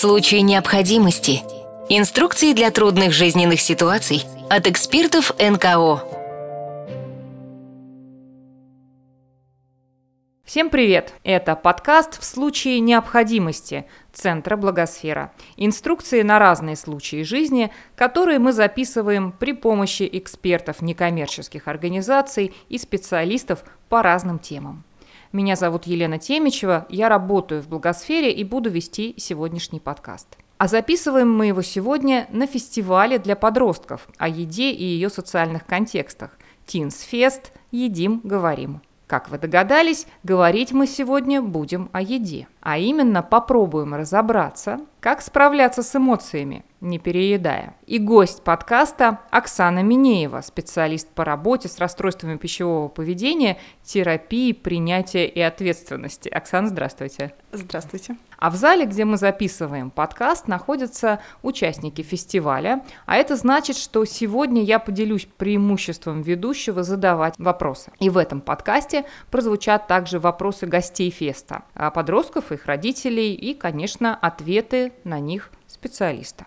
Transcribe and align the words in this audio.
случае 0.00 0.40
необходимости. 0.40 1.42
Инструкции 1.90 2.54
для 2.54 2.70
трудных 2.70 3.12
жизненных 3.12 3.60
ситуаций 3.60 4.24
от 4.48 4.66
экспертов 4.66 5.34
НКО. 5.38 6.02
Всем 10.42 10.70
привет! 10.70 11.12
Это 11.22 11.54
подкаст 11.54 12.18
«В 12.18 12.24
случае 12.24 12.80
необходимости» 12.80 13.84
Центра 14.10 14.56
Благосфера. 14.56 15.32
Инструкции 15.58 16.22
на 16.22 16.38
разные 16.38 16.76
случаи 16.76 17.22
жизни, 17.22 17.70
которые 17.94 18.38
мы 18.38 18.54
записываем 18.54 19.32
при 19.32 19.52
помощи 19.52 20.08
экспертов 20.10 20.80
некоммерческих 20.80 21.68
организаций 21.68 22.54
и 22.70 22.78
специалистов 22.78 23.64
по 23.90 24.02
разным 24.02 24.38
темам. 24.38 24.82
Меня 25.32 25.54
зовут 25.54 25.86
Елена 25.86 26.18
Темичева, 26.18 26.86
я 26.88 27.08
работаю 27.08 27.62
в 27.62 27.68
Благосфере 27.68 28.32
и 28.32 28.42
буду 28.42 28.68
вести 28.68 29.14
сегодняшний 29.16 29.78
подкаст. 29.78 30.26
А 30.58 30.66
записываем 30.66 31.32
мы 31.32 31.46
его 31.46 31.62
сегодня 31.62 32.26
на 32.32 32.48
фестивале 32.48 33.16
для 33.20 33.36
подростков 33.36 34.08
о 34.18 34.26
еде 34.26 34.72
и 34.72 34.82
ее 34.82 35.08
социальных 35.08 35.66
контекстах. 35.66 36.36
Fest 36.66 37.52
«Едим, 37.70 38.20
говорим». 38.24 38.80
Как 39.06 39.28
вы 39.28 39.38
догадались, 39.38 40.08
говорить 40.24 40.72
мы 40.72 40.88
сегодня 40.88 41.40
будем 41.40 41.90
о 41.92 42.02
еде. 42.02 42.48
А 42.60 42.78
именно 42.78 43.22
попробуем 43.22 43.94
разобраться, 43.94 44.80
как 45.00 45.22
справляться 45.22 45.82
с 45.82 45.96
эмоциями, 45.96 46.64
не 46.80 46.98
переедая. 46.98 47.74
И 47.86 47.98
гость 47.98 48.42
подкаста 48.42 49.20
Оксана 49.30 49.82
Минеева, 49.82 50.42
специалист 50.42 51.08
по 51.08 51.24
работе 51.24 51.68
с 51.68 51.78
расстройствами 51.78 52.36
пищевого 52.36 52.88
поведения, 52.88 53.58
терапии, 53.82 54.52
принятия 54.52 55.26
и 55.26 55.40
ответственности. 55.40 56.28
Оксана, 56.28 56.68
здравствуйте. 56.68 57.32
Здравствуйте. 57.52 58.16
А 58.38 58.50
в 58.50 58.54
зале, 58.54 58.86
где 58.86 59.04
мы 59.04 59.16
записываем 59.16 59.90
подкаст, 59.90 60.48
находятся 60.48 61.20
участники 61.42 62.02
фестиваля. 62.02 62.82
А 63.04 63.16
это 63.16 63.36
значит, 63.36 63.76
что 63.76 64.04
сегодня 64.04 64.62
я 64.62 64.78
поделюсь 64.78 65.26
преимуществом 65.36 66.22
ведущего 66.22 66.82
задавать 66.82 67.34
вопросы. 67.38 67.90
И 67.98 68.08
в 68.08 68.16
этом 68.16 68.40
подкасте 68.40 69.04
прозвучат 69.30 69.86
также 69.86 70.18
вопросы 70.18 70.66
гостей 70.66 71.10
феста, 71.10 71.64
а 71.74 71.90
их 72.52 72.66
родителей 72.66 73.34
и, 73.34 73.54
конечно, 73.54 74.14
ответы 74.14 74.92
на 75.04 75.18
них 75.20 75.50
специалиста. 75.66 76.46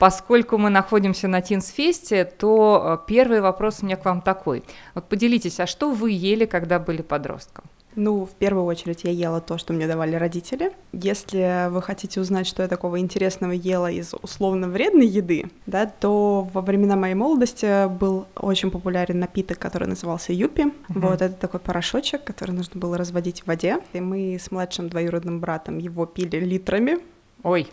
Поскольку 0.00 0.56
мы 0.56 0.70
находимся 0.70 1.28
на 1.28 1.42
Тинсфесте, 1.42 2.24
то 2.24 3.00
э, 3.02 3.06
первый 3.06 3.42
вопрос 3.42 3.80
у 3.82 3.84
меня 3.84 3.96
к 3.96 4.06
вам 4.06 4.22
такой. 4.22 4.64
Вот 4.94 5.10
поделитесь, 5.10 5.60
а 5.60 5.66
что 5.66 5.90
вы 5.90 6.12
ели, 6.12 6.46
когда 6.46 6.78
были 6.78 7.02
подростком? 7.02 7.64
Ну, 8.00 8.24
в 8.24 8.30
первую 8.30 8.64
очередь 8.64 9.04
я 9.04 9.10
ела 9.10 9.42
то, 9.42 9.58
что 9.58 9.74
мне 9.74 9.86
давали 9.86 10.16
родители. 10.16 10.72
Если 10.92 11.68
вы 11.68 11.82
хотите 11.82 12.18
узнать, 12.18 12.46
что 12.46 12.62
я 12.62 12.68
такого 12.68 12.98
интересного 12.98 13.52
ела 13.52 13.90
из 13.90 14.14
условно 14.14 14.68
вредной 14.68 15.06
еды, 15.06 15.50
да, 15.66 15.84
то 15.84 16.48
во 16.54 16.62
времена 16.62 16.96
моей 16.96 17.12
молодости 17.12 17.88
был 17.88 18.26
очень 18.36 18.70
популярен 18.70 19.18
напиток, 19.18 19.58
который 19.58 19.86
назывался 19.86 20.32
юпи. 20.32 20.62
Uh-huh. 20.62 20.72
Вот 20.88 21.20
это 21.20 21.34
такой 21.34 21.60
порошочек, 21.60 22.24
который 22.24 22.52
нужно 22.52 22.80
было 22.80 22.96
разводить 22.96 23.42
в 23.42 23.48
воде. 23.48 23.80
И 23.92 24.00
мы 24.00 24.38
с 24.40 24.50
младшим 24.50 24.88
двоюродным 24.88 25.38
братом 25.38 25.76
его 25.76 26.06
пили 26.06 26.38
литрами. 26.38 27.00
Ой. 27.42 27.68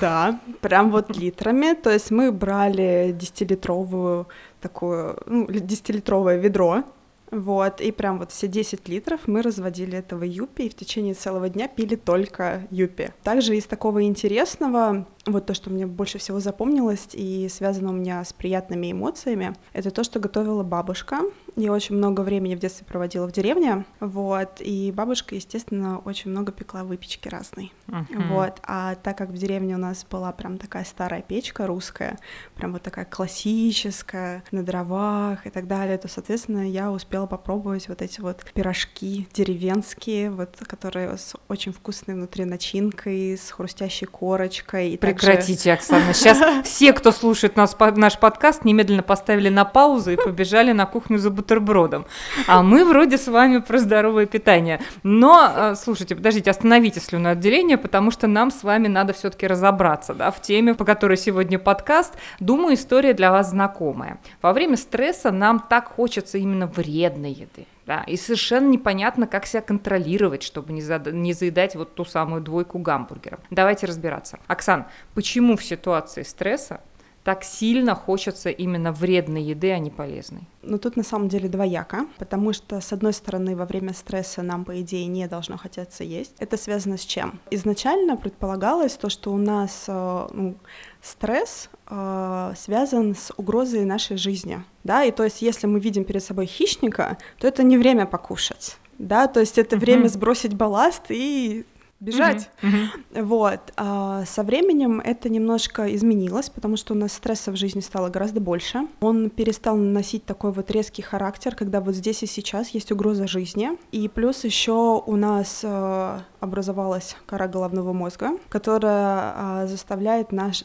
Да, 0.00 0.38
прям 0.60 0.92
вот 0.92 1.16
литрами. 1.16 1.74
То 1.74 1.90
есть 1.90 2.12
мы 2.12 2.30
брали 2.30 3.16
10-литровую 3.18 4.28
такую, 4.60 5.18
ну, 5.26 5.46
10-литровое 5.46 6.38
ведро 6.38 6.84
вот, 7.30 7.80
и 7.80 7.92
прям 7.92 8.18
вот 8.18 8.32
все 8.32 8.48
10 8.48 8.88
литров 8.88 9.20
мы 9.26 9.42
разводили 9.42 9.98
этого 9.98 10.24
юпи, 10.24 10.62
и 10.62 10.68
в 10.68 10.74
течение 10.74 11.14
целого 11.14 11.48
дня 11.48 11.68
пили 11.68 11.94
только 11.94 12.66
юпи. 12.70 13.10
Также 13.22 13.56
из 13.56 13.66
такого 13.66 14.02
интересного 14.02 15.06
вот 15.32 15.46
то, 15.46 15.54
что 15.54 15.70
мне 15.70 15.86
больше 15.86 16.18
всего 16.18 16.40
запомнилось 16.40 17.08
и 17.12 17.48
связано 17.48 17.90
у 17.90 17.94
меня 17.94 18.24
с 18.24 18.32
приятными 18.32 18.92
эмоциями, 18.92 19.54
это 19.72 19.90
то, 19.90 20.04
что 20.04 20.20
готовила 20.20 20.62
бабушка. 20.62 21.20
Я 21.56 21.72
очень 21.72 21.96
много 21.96 22.20
времени 22.20 22.54
в 22.54 22.58
детстве 22.58 22.86
проводила 22.86 23.26
в 23.26 23.32
деревне, 23.32 23.84
вот, 23.98 24.60
и 24.60 24.92
бабушка, 24.94 25.34
естественно, 25.34 25.98
очень 25.98 26.30
много 26.30 26.52
пекла 26.52 26.84
выпечки 26.84 27.28
разной, 27.28 27.72
uh-huh. 27.88 28.28
вот, 28.28 28.60
а 28.62 28.94
так 28.94 29.18
как 29.18 29.30
в 29.30 29.36
деревне 29.36 29.74
у 29.74 29.78
нас 29.78 30.06
была 30.08 30.30
прям 30.32 30.58
такая 30.58 30.84
старая 30.84 31.22
печка 31.22 31.66
русская, 31.66 32.18
прям 32.54 32.72
вот 32.72 32.82
такая 32.82 33.04
классическая, 33.04 34.44
на 34.52 34.62
дровах 34.62 35.46
и 35.46 35.50
так 35.50 35.66
далее, 35.66 35.98
то, 35.98 36.08
соответственно, 36.08 36.68
я 36.68 36.92
успела 36.92 37.26
попробовать 37.26 37.88
вот 37.88 38.00
эти 38.00 38.20
вот 38.20 38.44
пирожки 38.54 39.28
деревенские, 39.32 40.30
вот, 40.30 40.56
которые 40.66 41.16
с 41.16 41.34
очень 41.48 41.72
вкусной 41.72 42.14
внутри 42.14 42.44
начинкой, 42.44 43.36
с 43.36 43.50
хрустящей 43.50 44.06
корочкой, 44.06 44.90
и 44.90 44.96
Прекратите, 45.20 45.72
Оксана. 45.72 46.14
Сейчас 46.14 46.40
все, 46.64 46.92
кто 46.92 47.12
слушает 47.12 47.56
нас, 47.56 47.76
наш 47.96 48.18
подкаст, 48.18 48.64
немедленно 48.64 49.02
поставили 49.02 49.48
на 49.48 49.64
паузу 49.64 50.12
и 50.12 50.16
побежали 50.16 50.72
на 50.72 50.86
кухню 50.86 51.18
за 51.18 51.30
бутербродом. 51.30 52.06
А 52.46 52.62
мы 52.62 52.84
вроде 52.84 53.18
с 53.18 53.28
вами 53.28 53.58
про 53.58 53.78
здоровое 53.78 54.26
питание. 54.26 54.80
Но, 55.02 55.52
э, 55.54 55.74
слушайте, 55.76 56.16
подождите, 56.16 56.50
остановите 56.50 57.00
слюноотделение, 57.00 57.78
потому 57.78 58.10
что 58.10 58.26
нам 58.26 58.50
с 58.50 58.62
вами 58.62 58.88
надо 58.88 59.12
все-таки 59.12 59.46
разобраться 59.46 60.14
да, 60.14 60.30
в 60.30 60.40
теме, 60.40 60.74
по 60.74 60.84
которой 60.84 61.16
сегодня 61.16 61.58
подкаст. 61.58 62.14
Думаю, 62.38 62.74
история 62.74 63.14
для 63.14 63.30
вас 63.30 63.50
знакомая. 63.50 64.18
Во 64.42 64.52
время 64.52 64.76
стресса 64.76 65.30
нам 65.30 65.60
так 65.60 65.88
хочется 65.88 66.38
именно 66.38 66.66
вредной 66.66 67.32
еды. 67.32 67.66
Да, 67.90 68.04
и 68.06 68.16
совершенно 68.16 68.68
непонятно, 68.68 69.26
как 69.26 69.46
себя 69.46 69.62
контролировать, 69.62 70.44
чтобы 70.44 70.72
не, 70.72 70.80
зада- 70.80 71.10
не 71.10 71.32
заедать 71.32 71.74
вот 71.74 71.96
ту 71.96 72.04
самую 72.04 72.40
двойку 72.40 72.78
гамбургеров. 72.78 73.40
Давайте 73.50 73.86
разбираться. 73.86 74.38
Оксан, 74.46 74.86
почему 75.16 75.56
в 75.56 75.64
ситуации 75.64 76.22
стресса 76.22 76.82
так 77.24 77.44
сильно 77.44 77.94
хочется 77.94 78.48
именно 78.48 78.92
вредной 78.92 79.42
еды, 79.42 79.72
а 79.72 79.78
не 79.78 79.90
полезной? 79.90 80.42
Ну, 80.62 80.78
тут 80.78 80.96
на 80.96 81.02
самом 81.02 81.28
деле 81.28 81.48
двояко, 81.48 82.06
потому 82.18 82.52
что, 82.52 82.80
с 82.80 82.92
одной 82.92 83.12
стороны, 83.12 83.56
во 83.56 83.66
время 83.66 83.92
стресса 83.92 84.42
нам, 84.42 84.64
по 84.64 84.80
идее, 84.80 85.06
не 85.06 85.26
должно 85.28 85.58
хотеться 85.58 86.02
есть. 86.02 86.34
Это 86.38 86.56
связано 86.56 86.96
с 86.96 87.02
чем? 87.02 87.38
Изначально 87.50 88.16
предполагалось 88.16 88.94
то, 88.94 89.10
что 89.10 89.32
у 89.32 89.36
нас 89.36 89.84
э, 89.86 90.28
ну, 90.32 90.56
стресс 91.02 91.68
э, 91.88 92.54
связан 92.56 93.14
с 93.14 93.32
угрозой 93.36 93.84
нашей 93.84 94.16
жизни, 94.16 94.62
да, 94.84 95.04
и 95.04 95.10
то 95.10 95.24
есть 95.24 95.42
если 95.42 95.66
мы 95.66 95.80
видим 95.80 96.04
перед 96.04 96.22
собой 96.22 96.46
хищника, 96.46 97.18
то 97.38 97.46
это 97.46 97.62
не 97.62 97.76
время 97.76 98.06
покушать, 98.06 98.78
да, 98.98 99.26
то 99.26 99.40
есть 99.40 99.58
это 99.58 99.76
uh-huh. 99.76 99.80
время 99.80 100.08
сбросить 100.08 100.54
балласт 100.54 101.04
и 101.10 101.64
бежать. 102.00 102.50
Uh-huh. 102.62 102.86
Uh-huh. 103.12 103.22
Вот. 103.22 103.60
А 103.76 104.24
со 104.24 104.42
временем 104.42 105.00
это 105.00 105.28
немножко 105.28 105.94
изменилось, 105.94 106.48
потому 106.50 106.76
что 106.76 106.94
у 106.94 106.96
нас 106.96 107.12
стресса 107.12 107.52
в 107.52 107.56
жизни 107.56 107.80
стало 107.80 108.08
гораздо 108.08 108.40
больше. 108.40 108.88
Он 109.00 109.30
перестал 109.30 109.76
носить 109.76 110.24
такой 110.24 110.52
вот 110.52 110.70
резкий 110.70 111.02
характер, 111.02 111.54
когда 111.54 111.80
вот 111.80 111.94
здесь 111.94 112.22
и 112.22 112.26
сейчас 112.26 112.70
есть 112.70 112.90
угроза 112.90 113.26
жизни. 113.26 113.72
И 113.92 114.08
плюс 114.08 114.44
еще 114.44 115.02
у 115.04 115.16
нас 115.16 115.60
э, 115.62 116.20
образовалась 116.40 117.16
кора 117.26 117.46
головного 117.46 117.92
мозга, 117.92 118.30
которая 118.48 119.34
э, 119.36 119.66
заставляет 119.68 120.32
наш, 120.32 120.64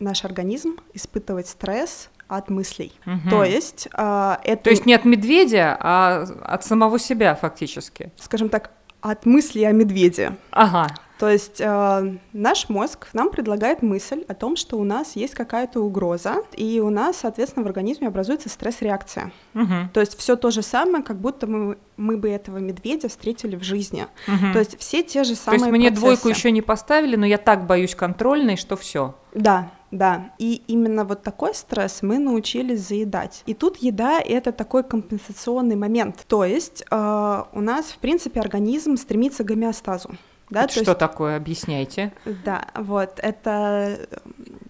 наш 0.00 0.24
организм 0.24 0.76
испытывать 0.94 1.46
стресс 1.46 2.10
от 2.28 2.48
мыслей. 2.48 2.92
Угу. 3.06 3.30
То 3.30 3.44
есть 3.44 3.88
э, 3.96 4.36
это... 4.42 4.64
То 4.64 4.70
есть 4.70 4.86
не 4.86 4.94
от 4.94 5.04
медведя, 5.04 5.76
а 5.78 6.26
от 6.42 6.64
самого 6.64 6.98
себя 6.98 7.34
фактически. 7.34 8.10
Скажем 8.16 8.48
так, 8.48 8.70
от 9.02 9.26
мысли 9.26 9.62
о 9.64 9.72
медведе. 9.72 10.32
Ага. 10.50 10.88
То 11.18 11.30
есть 11.30 11.60
э, 11.60 12.16
наш 12.32 12.68
мозг 12.68 13.08
нам 13.12 13.30
предлагает 13.30 13.82
мысль 13.82 14.24
о 14.28 14.34
том, 14.34 14.56
что 14.56 14.76
у 14.78 14.84
нас 14.84 15.14
есть 15.14 15.34
какая-то 15.34 15.80
угроза, 15.80 16.38
и 16.56 16.80
у 16.80 16.90
нас, 16.90 17.18
соответственно, 17.18 17.64
в 17.64 17.66
организме 17.66 18.08
образуется 18.08 18.48
стресс-реакция. 18.48 19.32
Угу. 19.54 19.90
То 19.92 20.00
есть 20.00 20.18
все 20.18 20.36
то 20.36 20.50
же 20.50 20.62
самое, 20.62 21.04
как 21.04 21.18
будто 21.18 21.46
мы, 21.46 21.78
мы 21.96 22.16
бы 22.16 22.28
этого 22.28 22.58
медведя 22.58 23.08
встретили 23.08 23.56
в 23.56 23.62
жизни. 23.62 24.06
Угу. 24.26 24.52
То 24.52 24.58
есть 24.58 24.78
все 24.78 25.02
те 25.02 25.24
же 25.24 25.34
самые. 25.34 25.60
То 25.60 25.64
есть 25.66 25.72
мне 25.72 25.88
процессы. 25.88 26.00
двойку 26.00 26.28
еще 26.28 26.50
не 26.50 26.62
поставили, 26.62 27.16
но 27.16 27.26
я 27.26 27.38
так 27.38 27.66
боюсь 27.66 27.94
контрольной, 27.94 28.56
что 28.56 28.76
все. 28.76 29.14
Да, 29.34 29.70
да, 29.92 30.32
и 30.38 30.62
именно 30.66 31.04
вот 31.04 31.22
такой 31.22 31.54
стресс 31.54 32.00
мы 32.02 32.18
научились 32.18 32.80
заедать. 32.80 33.42
И 33.44 33.54
тут 33.54 33.76
еда— 33.76 34.20
это 34.24 34.50
такой 34.50 34.84
компенсационный 34.84 35.76
момент. 35.76 36.24
То 36.26 36.44
есть 36.44 36.82
э, 36.90 37.42
у 37.52 37.60
нас, 37.60 37.86
в 37.86 37.98
принципе, 37.98 38.40
организм 38.40 38.96
стремится 38.96 39.44
к 39.44 39.48
гомеостазу. 39.48 40.10
Да, 40.52 40.64
это 40.64 40.72
что 40.72 40.80
есть, 40.80 40.98
такое? 40.98 41.36
Объясняйте. 41.36 42.12
Да, 42.44 42.66
вот 42.74 43.18
это 43.22 44.06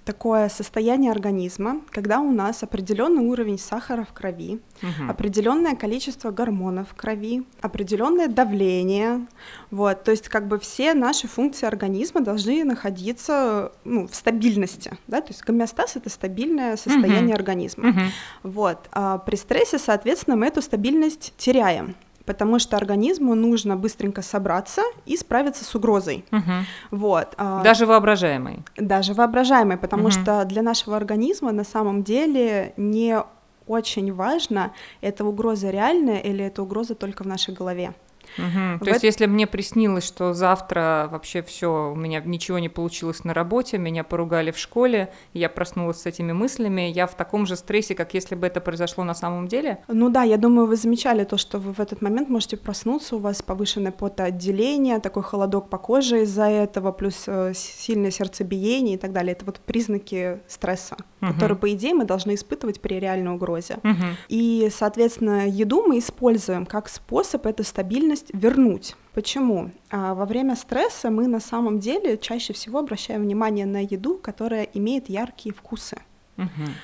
такое 0.05 0.49
состояние 0.49 1.11
организма, 1.11 1.81
когда 1.91 2.21
у 2.21 2.33
нас 2.33 2.63
определенный 2.63 3.25
уровень 3.25 3.59
сахара 3.59 4.05
в 4.05 4.13
крови, 4.13 4.61
угу. 4.83 5.11
определенное 5.11 5.77
количество 5.77 6.31
гормонов 6.31 6.91
в 6.91 6.95
крови, 6.95 7.45
определенное 7.61 8.29
давление, 8.29 9.27
вот, 9.71 10.05
то 10.05 10.11
есть 10.11 10.29
как 10.29 10.49
бы 10.49 10.59
все 10.59 10.95
наши 10.95 11.29
функции 11.29 11.67
организма 11.67 12.21
должны 12.21 12.65
находиться 12.65 13.73
ну, 13.85 14.07
в 14.07 14.15
стабильности, 14.15 14.97
да, 15.07 15.21
то 15.21 15.29
есть 15.29 15.43
гомеостаз 15.45 15.97
это 15.97 16.11
стабильное 16.11 16.77
состояние 16.77 17.35
угу. 17.35 17.37
организма, 17.37 17.91
угу. 17.91 18.01
вот, 18.43 18.79
а 18.93 19.19
при 19.19 19.37
стрессе, 19.37 19.79
соответственно, 19.79 20.37
мы 20.37 20.47
эту 20.47 20.63
стабильность 20.63 21.33
теряем, 21.37 21.95
потому 22.25 22.59
что 22.59 22.77
организму 22.77 23.35
нужно 23.35 23.77
быстренько 23.77 24.23
собраться 24.23 24.83
и 25.07 25.17
справиться 25.17 25.65
с 25.65 25.75
угрозой. 25.75 26.25
Угу. 26.33 26.53
Вот. 26.91 27.35
а, 27.37 27.63
Даже 27.63 27.87
воображаемый. 27.87 28.63
Даже 28.77 29.15
воображаемой, 29.15 29.77
потому 29.77 30.05
Мгм. 30.05 30.11
что 30.13 30.45
для 30.45 30.63
нашего 30.63 30.97
организма 30.97 31.53
на 31.53 31.65
самом 31.65 32.03
деле 32.03 32.73
не 32.77 33.19
очень 33.67 34.13
важно, 34.13 34.73
это 35.01 35.25
угроза 35.25 35.71
реальная 35.71 36.19
или 36.19 36.45
это 36.45 36.63
угроза 36.63 36.95
только 36.95 37.23
в 37.23 37.27
нашей 37.27 37.55
голове. 37.55 37.95
В 38.37 38.79
То 38.85 38.91
есть, 38.91 39.03
эт- 39.05 39.07
если 39.07 39.27
мне 39.27 39.47
приснилось, 39.47 40.05
что 40.05 40.33
завтра 40.33 41.09
вообще 41.11 41.43
все, 41.43 41.93
у 41.93 41.95
меня 41.95 42.21
ничего 42.25 42.59
не 42.59 42.69
получилось 42.69 43.25
на 43.25 43.35
работе, 43.35 43.79
меня 43.79 44.05
поругали 44.05 44.51
в 44.51 44.59
школе, 44.59 45.13
я 45.35 45.49
проснулась 45.49 46.01
с 46.03 46.07
этими 46.07 46.33
мыслями, 46.33 46.83
я 46.83 47.07
в 47.07 47.15
таком 47.15 47.47
же 47.47 47.57
стрессе, 47.57 47.95
как 47.95 48.15
если 48.15 48.35
бы 48.35 48.47
это 48.47 48.61
произошло 48.61 49.05
на 49.05 49.15
самом 49.15 49.49
деле. 49.49 49.79
Ну 49.89 50.09
да, 50.11 50.23
я 50.23 50.37
думаю, 50.39 50.67
вы 50.67 50.77
замечали 50.77 51.25
то, 51.25 51.37
что 51.37 51.59
вы 51.59 51.73
в 51.73 51.81
этот 51.81 52.03
момент 52.03 52.29
можете 52.29 52.57
проснуться, 52.57 53.17
у 53.17 53.19
вас 53.19 53.43
повышенное 53.43 53.93
потоотделение, 53.93 54.99
такой 55.01 55.23
холодок 55.23 55.69
по 55.69 55.79
коже 55.79 56.23
из-за 56.23 56.45
этого, 56.49 56.93
плюс 56.93 57.25
э, 57.27 57.53
сильное 57.55 58.11
сердцебиение 58.11 58.95
и 58.95 58.99
так 58.99 59.13
далее. 59.13 59.33
Это 59.33 59.45
вот 59.45 59.61
признаки 59.61 60.41
стресса, 60.49 60.97
Мгм. 61.21 61.35
которые, 61.35 61.59
по 61.59 61.73
идее, 61.73 61.95
мы 61.95 62.05
должны 62.05 62.35
испытывать 62.35 62.81
при 62.81 62.95
реальной 62.99 63.33
угрозе. 63.35 63.79
Мгм. 63.83 64.17
И, 64.29 64.69
соответственно, 64.75 65.49
еду 65.49 65.83
мы 65.87 65.99
используем 65.99 66.67
как 66.67 66.89
способ 66.89 67.47
эту 67.47 67.65
стабильность 67.65 68.22
вернуть. 68.33 68.97
Почему? 69.15 69.71
А, 69.91 70.15
во 70.15 70.25
время 70.25 70.57
стресса 70.57 71.11
мы 71.11 71.27
на 71.27 71.41
самом 71.41 71.79
деле 71.79 72.17
чаще 72.17 72.53
всего 72.53 72.79
обращаем 72.79 73.23
внимание 73.23 73.67
на 73.67 73.83
еду, 73.83 74.17
которая 74.17 74.65
имеет 74.65 75.09
яркие 75.09 75.55
вкусы. 75.55 75.99
Мгм. 76.37 76.75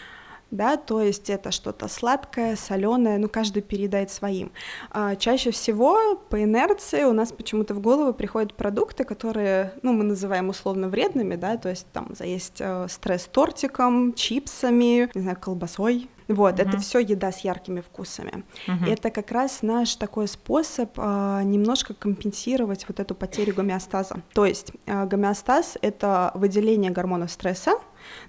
Да, 0.50 0.76
то 0.78 1.02
есть 1.02 1.28
это 1.28 1.50
что-то 1.50 1.88
сладкое, 1.88 2.56
соленое, 2.56 3.18
ну 3.18 3.28
каждый 3.28 3.60
передает 3.62 4.10
своим. 4.10 4.50
А, 4.90 5.14
чаще 5.16 5.50
всего 5.50 6.16
по 6.16 6.42
инерции 6.42 7.04
у 7.04 7.12
нас 7.12 7.32
почему-то 7.32 7.74
в 7.74 7.80
голову 7.80 8.14
приходят 8.14 8.54
продукты, 8.54 9.04
которые, 9.04 9.74
ну 9.82 9.92
мы 9.92 10.04
называем 10.04 10.48
условно 10.48 10.88
вредными, 10.88 11.36
да, 11.36 11.58
то 11.58 11.68
есть 11.68 11.86
там 11.92 12.14
заесть 12.18 12.60
э, 12.60 12.86
стресс 12.88 13.24
тортиком, 13.30 14.14
чипсами, 14.14 15.10
не 15.14 15.20
знаю, 15.20 15.36
колбасой. 15.38 16.08
Вот, 16.28 16.60
это 16.60 16.72
Мгм. 16.72 16.80
все 16.80 16.98
еда 16.98 17.32
с 17.32 17.40
яркими 17.40 17.80
вкусами. 17.80 18.44
Мгм. 18.66 18.84
Это 18.84 19.10
как 19.10 19.30
раз 19.32 19.62
наш 19.62 19.96
такой 19.96 20.28
способ 20.28 20.90
а, 20.98 21.42
немножко 21.42 21.94
компенсировать 21.94 22.84
вот 22.86 23.00
эту 23.00 23.14
потерю 23.14 23.54
гомеостаза. 23.54 24.16
То 24.34 24.44
есть 24.44 24.72
а, 24.86 25.06
гомеостаз— 25.06 25.78
это 25.82 26.30
выделение 26.34 26.90
гормонов 26.90 27.30
стресса, 27.30 27.72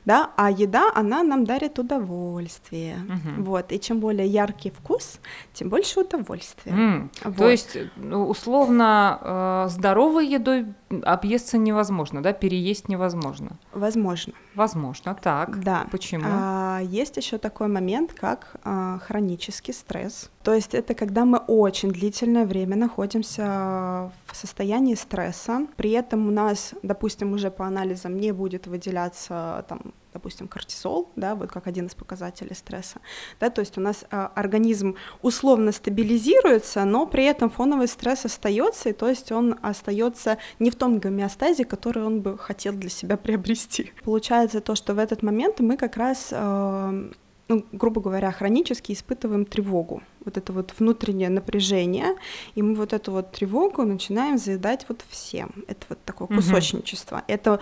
да, 0.06 0.32
а 0.38 0.50
еда, 0.52 0.92
она 0.96 1.24
нам 1.24 1.46
дарит 1.46 1.80
удовольствие. 1.80 2.98
Мгм. 2.98 3.44
Вот, 3.44 3.72
и 3.72 3.80
чем 3.80 4.00
более 4.00 4.28
яркий 4.28 4.72
вкус, 4.72 5.20
тем 5.54 5.70
больше 5.70 6.02
удовольствия. 6.02 7.10
То 7.24 7.30
Вот. 7.30 7.50
есть, 7.50 7.78
ну, 7.96 8.28
условно, 8.28 9.20
э, 9.22 9.70
здоровой 9.70 10.28
едой 10.28 10.66
объесться 11.04 11.58
невозможно, 11.58 12.22
да, 12.24 12.34
переесть 12.34 12.90
невозможно. 12.90 13.58
Возможно. 13.74 14.34
Возможно, 14.56 15.16
так. 15.16 15.60
Да. 15.64 15.88
Почему? 15.92 16.24
А, 16.26 16.80
есть 16.82 17.18
еще 17.18 17.38
такой 17.38 17.68
момент, 17.68 18.14
как 18.14 18.56
а, 18.64 19.00
хронический 19.00 19.74
стресс. 19.74 20.30
То 20.50 20.56
есть 20.56 20.74
это 20.74 20.96
когда 20.96 21.26
мы 21.26 21.38
очень 21.38 21.92
длительное 21.92 22.48
время 22.48 22.76
находимся 22.76 24.12
в 24.26 24.36
состоянии 24.36 24.96
стресса, 24.96 25.68
при 25.78 25.92
этом 25.92 26.28
у 26.28 26.32
нас, 26.32 26.74
допустим, 26.82 27.34
уже 27.34 27.52
по 27.52 27.68
анализам 27.68 28.18
не 28.18 28.32
будет 28.32 28.66
выделяться 28.66 29.64
там 29.70 29.94
допустим, 30.12 30.48
кортизол, 30.48 31.12
да, 31.16 31.36
вот 31.36 31.52
как 31.52 31.68
один 31.68 31.86
из 31.86 31.94
показателей 31.94 32.56
стресса, 32.56 33.00
да, 33.40 33.52
то 33.52 33.62
есть 33.62 33.78
у 33.78 33.82
нас 33.82 34.06
а, 34.10 34.32
организм 34.34 34.96
условно 35.22 35.72
стабилизируется, 35.72 36.84
но 36.84 37.06
при 37.06 37.26
этом 37.26 37.52
фоновый 37.52 37.88
стресс 37.88 38.26
остается, 38.26 38.90
и 38.90 38.94
то 38.94 39.08
есть 39.08 39.32
он 39.32 39.60
остается 39.62 40.40
не 40.58 40.72
в 40.72 40.76
том 40.76 40.98
гомеостазе, 40.98 41.64
который 41.64 42.04
он 42.04 42.22
бы 42.22 42.40
хотел 42.40 42.74
для 42.74 42.90
себя 42.90 43.18
приобрести. 43.18 43.94
Получается 44.04 44.62
то, 44.62 44.74
что 44.74 44.96
в 44.96 44.98
этот 44.98 45.22
момент 45.22 45.60
мы 45.60 45.78
как 45.78 45.96
раз 45.96 46.30
э, 46.32 47.12
ну, 47.50 47.66
грубо 47.72 48.00
говоря, 48.00 48.32
хронически 48.32 48.94
испытываем 48.94 49.46
тревогу, 49.46 50.02
вот 50.24 50.38
это 50.38 50.54
вот 50.54 50.74
внутреннее 50.78 51.30
напряжение, 51.30 52.16
и 52.56 52.62
мы 52.62 52.76
вот 52.76 52.94
эту 52.94 53.12
вот 53.12 53.32
тревогу 53.32 53.84
начинаем 53.84 54.38
заедать 54.38 54.86
вот 54.88 55.04
всем. 55.10 55.52
Это 55.68 55.86
вот 55.90 56.00
такое 56.06 56.28
кусочничество. 56.28 57.24
Это 57.28 57.60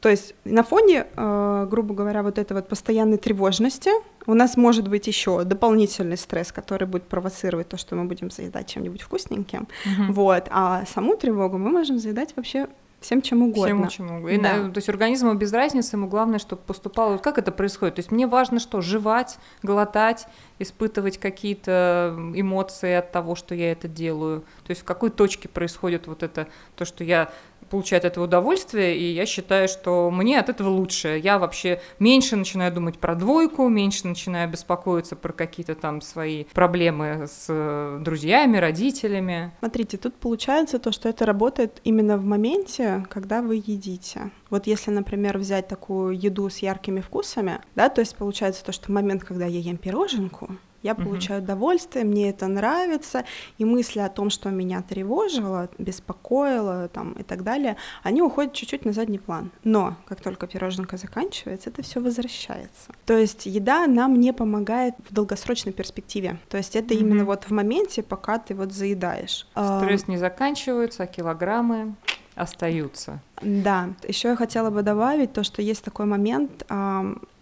то 0.00 0.08
есть 0.08 0.34
на 0.44 0.62
фоне, 0.62 1.06
э, 1.16 1.66
грубо 1.68 1.94
говоря, 1.94 2.22
вот 2.22 2.38
этой 2.38 2.52
вот 2.52 2.68
постоянной 2.68 3.18
тревожности 3.18 3.90
у 4.26 4.34
нас 4.34 4.56
может 4.56 4.86
быть 4.88 5.06
еще 5.08 5.42
дополнительный 5.44 6.16
стресс, 6.16 6.52
который 6.52 6.86
будет 6.86 7.04
провоцировать 7.04 7.68
то, 7.68 7.76
что 7.76 7.96
мы 7.96 8.04
будем 8.04 8.30
заедать 8.30 8.68
чем-нибудь 8.68 9.02
вкусненьким. 9.02 9.66
Мгм. 9.84 10.12
Вот. 10.12 10.46
А 10.50 10.84
саму 10.86 11.16
тревогу 11.16 11.58
мы 11.58 11.70
можем 11.70 11.98
заедать 11.98 12.32
вообще 12.36 12.68
всем 13.00 13.22
чем 13.22 13.42
угодно. 13.42 13.88
Всему 13.88 13.88
чему 13.88 14.18
угодно. 14.18 14.34
И 14.34 14.38
Да. 14.40 14.56
на- 14.56 14.70
То 14.72 14.78
есть 14.78 14.88
организму 14.88 15.34
без 15.34 15.52
разницы, 15.52 15.96
ему 15.96 16.08
главное, 16.08 16.38
чтобы 16.38 16.62
поступало. 16.62 17.12
Вот 17.12 17.22
Как 17.22 17.38
это 17.38 17.52
происходит? 17.52 17.96
То 17.96 18.00
есть 18.00 18.10
мне 18.10 18.26
важно 18.26 18.58
что? 18.58 18.80
Жевать, 18.80 19.38
глотать, 19.62 20.26
испытывать 20.58 21.18
какие-то 21.18 22.14
эмоции 22.34 22.92
от 22.94 23.12
того, 23.12 23.34
что 23.34 23.54
я 23.54 23.72
это 23.72 23.88
делаю. 23.88 24.40
То 24.64 24.70
есть 24.70 24.82
в 24.82 24.84
какой 24.84 25.10
точке 25.10 25.48
происходит 25.48 26.06
вот 26.06 26.22
это, 26.22 26.48
то, 26.76 26.84
что 26.84 27.04
я 27.04 27.30
получаю 27.68 27.98
от 27.98 28.04
этого 28.04 28.24
удовольствие, 28.24 28.96
и 28.96 29.12
я 29.12 29.26
считаю, 29.26 29.68
что 29.68 30.10
мне 30.10 30.38
от 30.38 30.48
этого 30.48 30.68
лучше. 30.68 31.20
Я 31.22 31.38
вообще 31.38 31.80
меньше 31.98 32.36
начинаю 32.36 32.72
думать 32.72 32.98
про 32.98 33.14
двойку, 33.14 33.68
меньше 33.68 34.06
начинаю 34.06 34.50
беспокоиться 34.50 35.16
про 35.16 35.32
какие-то 35.32 35.74
там 35.74 36.00
свои 36.00 36.44
проблемы 36.52 37.26
с 37.26 37.46
э, 37.48 37.98
друзьями, 38.00 38.58
родителями. 38.58 39.52
Смотрите, 39.60 39.96
тут 39.96 40.14
получается 40.14 40.78
то, 40.78 40.92
что 40.92 41.08
это 41.08 41.26
работает 41.26 41.80
именно 41.84 42.16
в 42.16 42.24
моменте, 42.24 43.04
когда 43.10 43.42
вы 43.42 43.56
едите. 43.56 44.30
Вот 44.50 44.66
если, 44.66 44.90
например, 44.90 45.38
взять 45.38 45.68
такую 45.68 46.18
еду 46.18 46.48
с 46.48 46.58
яркими 46.58 47.00
вкусами, 47.00 47.60
да, 47.74 47.88
то 47.88 48.00
есть 48.00 48.16
получается 48.16 48.64
то, 48.64 48.72
что 48.72 48.90
момент, 48.92 49.24
когда 49.24 49.46
я 49.46 49.60
ем 49.60 49.76
пироженку, 49.76 50.50
я 50.82 50.94
получаю 50.94 51.42
удовольствие, 51.42 52.04
мне 52.04 52.30
это 52.30 52.46
нравится, 52.46 53.24
и 53.58 53.64
мысли 53.64 54.00
о 54.00 54.08
том, 54.08 54.30
что 54.30 54.50
меня 54.50 54.82
тревожило, 54.82 55.68
беспокоило 55.78 56.88
там, 56.88 57.12
и 57.12 57.22
так 57.22 57.42
далее, 57.42 57.76
они 58.02 58.22
уходят 58.22 58.52
чуть-чуть 58.52 58.84
на 58.84 58.92
задний 58.92 59.18
план. 59.18 59.50
Но 59.64 59.96
как 60.06 60.20
только 60.20 60.46
пироженка 60.46 60.96
заканчивается, 60.96 61.70
это 61.70 61.82
все 61.82 62.00
возвращается. 62.00 62.92
То 63.06 63.16
есть 63.16 63.46
еда 63.46 63.86
нам 63.86 64.18
не 64.20 64.32
помогает 64.32 64.94
в 65.08 65.12
долгосрочной 65.14 65.72
перспективе. 65.72 66.38
То 66.48 66.56
есть 66.56 66.76
это 66.76 66.94
Мгм. 66.94 67.02
именно 67.04 67.24
вот 67.24 67.44
в 67.44 67.50
моменте, 67.50 68.02
пока 68.02 68.38
ты 68.38 68.54
вот 68.54 68.72
заедаешь. 68.72 69.46
Стресс 69.52 70.08
не 70.08 70.16
заканчивается, 70.16 71.02
а 71.02 71.06
килограммы 71.06 71.94
остаются. 72.34 73.20
Да, 73.42 73.90
еще 74.06 74.28
я 74.28 74.36
хотела 74.36 74.70
бы 74.70 74.82
добавить 74.82 75.32
то, 75.32 75.42
что 75.42 75.60
есть 75.62 75.82
такой 75.84 76.06
момент, 76.06 76.64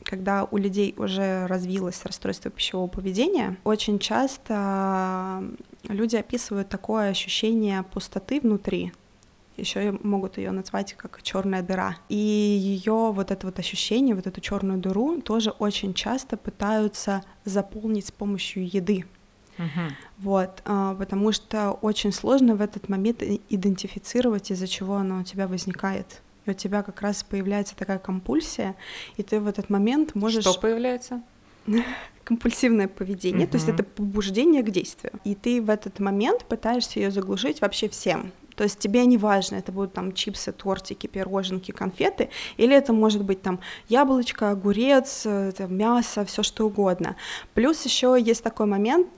когда 0.06 0.44
у 0.44 0.56
людей 0.56 0.94
уже 0.96 1.46
развилось 1.46 2.00
расстройство 2.04 2.50
пищевого 2.50 2.86
поведения, 2.86 3.56
очень 3.64 3.98
часто 3.98 4.54
ам, 4.56 5.56
люди 5.88 6.16
описывают 6.16 6.68
такое 6.68 7.10
ощущение 7.10 7.82
пустоты 7.82 8.40
внутри. 8.40 8.92
Еще 9.56 9.98
могут 10.02 10.38
ее 10.38 10.50
назвать 10.52 10.94
как 10.94 11.22
черная 11.22 11.62
дыра. 11.62 11.96
И 12.08 12.14
ее 12.16 13.10
вот 13.12 13.30
это 13.30 13.46
вот 13.46 13.58
ощущение, 13.58 14.14
вот 14.14 14.26
эту 14.26 14.40
черную 14.40 14.78
дыру 14.78 15.20
тоже 15.22 15.50
очень 15.50 15.94
часто 15.94 16.36
пытаются 16.36 17.22
заполнить 17.44 18.06
с 18.06 18.12
помощью 18.12 18.66
еды. 18.66 19.06
Мгм. 19.58 19.96
Вот, 20.18 20.62
а, 20.66 20.94
потому 20.94 21.32
что 21.32 21.72
очень 21.72 22.12
сложно 22.12 22.54
в 22.54 22.60
этот 22.60 22.90
момент 22.90 23.22
идентифицировать, 23.48 24.50
из-за 24.50 24.68
чего 24.68 24.96
оно 24.96 25.20
у 25.20 25.22
тебя 25.22 25.48
возникает. 25.48 26.20
И 26.46 26.50
у 26.50 26.54
тебя 26.54 26.82
как 26.82 27.02
раз 27.02 27.22
появляется 27.22 27.76
такая 27.76 27.98
компульсия, 27.98 28.76
и 29.16 29.22
ты 29.22 29.40
в 29.40 29.46
этот 29.46 29.68
момент 29.68 30.14
можешь... 30.14 30.44
Что 30.44 30.58
появляется? 30.58 31.22
Компульсивное 32.24 32.88
поведение, 32.88 33.46
то 33.46 33.56
есть 33.56 33.68
это 33.68 33.82
побуждение 33.82 34.62
к 34.62 34.70
действию. 34.70 35.12
И 35.24 35.34
ты 35.34 35.62
в 35.62 35.70
этот 35.70 36.00
момент 36.00 36.44
пытаешься 36.44 36.98
ее 36.98 37.10
заглушить 37.10 37.60
вообще 37.60 37.88
всем. 37.88 38.32
То 38.56 38.64
есть 38.64 38.78
тебе 38.78 39.04
не 39.04 39.18
важно, 39.18 39.56
это 39.56 39.70
будут 39.70 39.92
там 39.92 40.12
чипсы, 40.12 40.50
тортики, 40.50 41.06
пироженки, 41.06 41.72
конфеты, 41.72 42.30
или 42.56 42.74
это 42.74 42.92
может 42.94 43.22
быть 43.22 43.42
там 43.42 43.60
яблочко, 43.88 44.50
огурец, 44.50 45.22
э, 45.26 45.52
мясо, 45.68 46.24
все 46.24 46.42
что 46.42 46.66
угодно. 46.66 47.16
Плюс 47.52 47.84
еще 47.84 48.16
есть 48.18 48.42
такой 48.42 48.66
момент, 48.66 49.08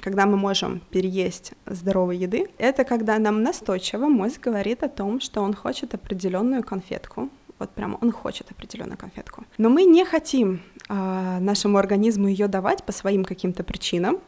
когда 0.00 0.26
мы 0.26 0.36
можем 0.36 0.80
переесть 0.90 1.52
здоровой 1.66 2.16
еды, 2.16 2.48
это 2.58 2.84
когда 2.84 3.18
нам 3.18 3.42
настойчиво 3.42 4.06
мозг 4.06 4.40
говорит 4.40 4.82
о 4.82 4.88
том, 4.88 5.20
что 5.20 5.42
он 5.42 5.54
хочет 5.54 5.94
определенную 5.94 6.62
конфетку. 6.62 7.28
Вот 7.58 7.70
прямо 7.70 7.98
он 8.02 8.12
хочет 8.12 8.50
определенную 8.50 8.98
конфетку. 8.98 9.44
Но 9.58 9.70
мы 9.70 9.84
не 9.84 10.04
хотим 10.04 10.60
а, 10.88 11.40
нашему 11.40 11.78
организму 11.78 12.28
ее 12.28 12.48
давать 12.48 12.84
по 12.84 12.92
своим 12.92 13.24
каким-то 13.24 13.64
причинам. 13.64 14.18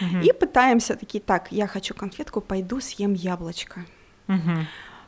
Мгм. 0.00 0.20
И 0.20 0.32
пытаемся 0.32 0.96
такие, 0.96 1.20
так, 1.20 1.48
я 1.50 1.66
хочу 1.66 1.94
конфетку, 1.94 2.40
пойду 2.40 2.80
съем 2.80 3.14
яблочко. 3.14 3.84
Мгм. 4.26 4.66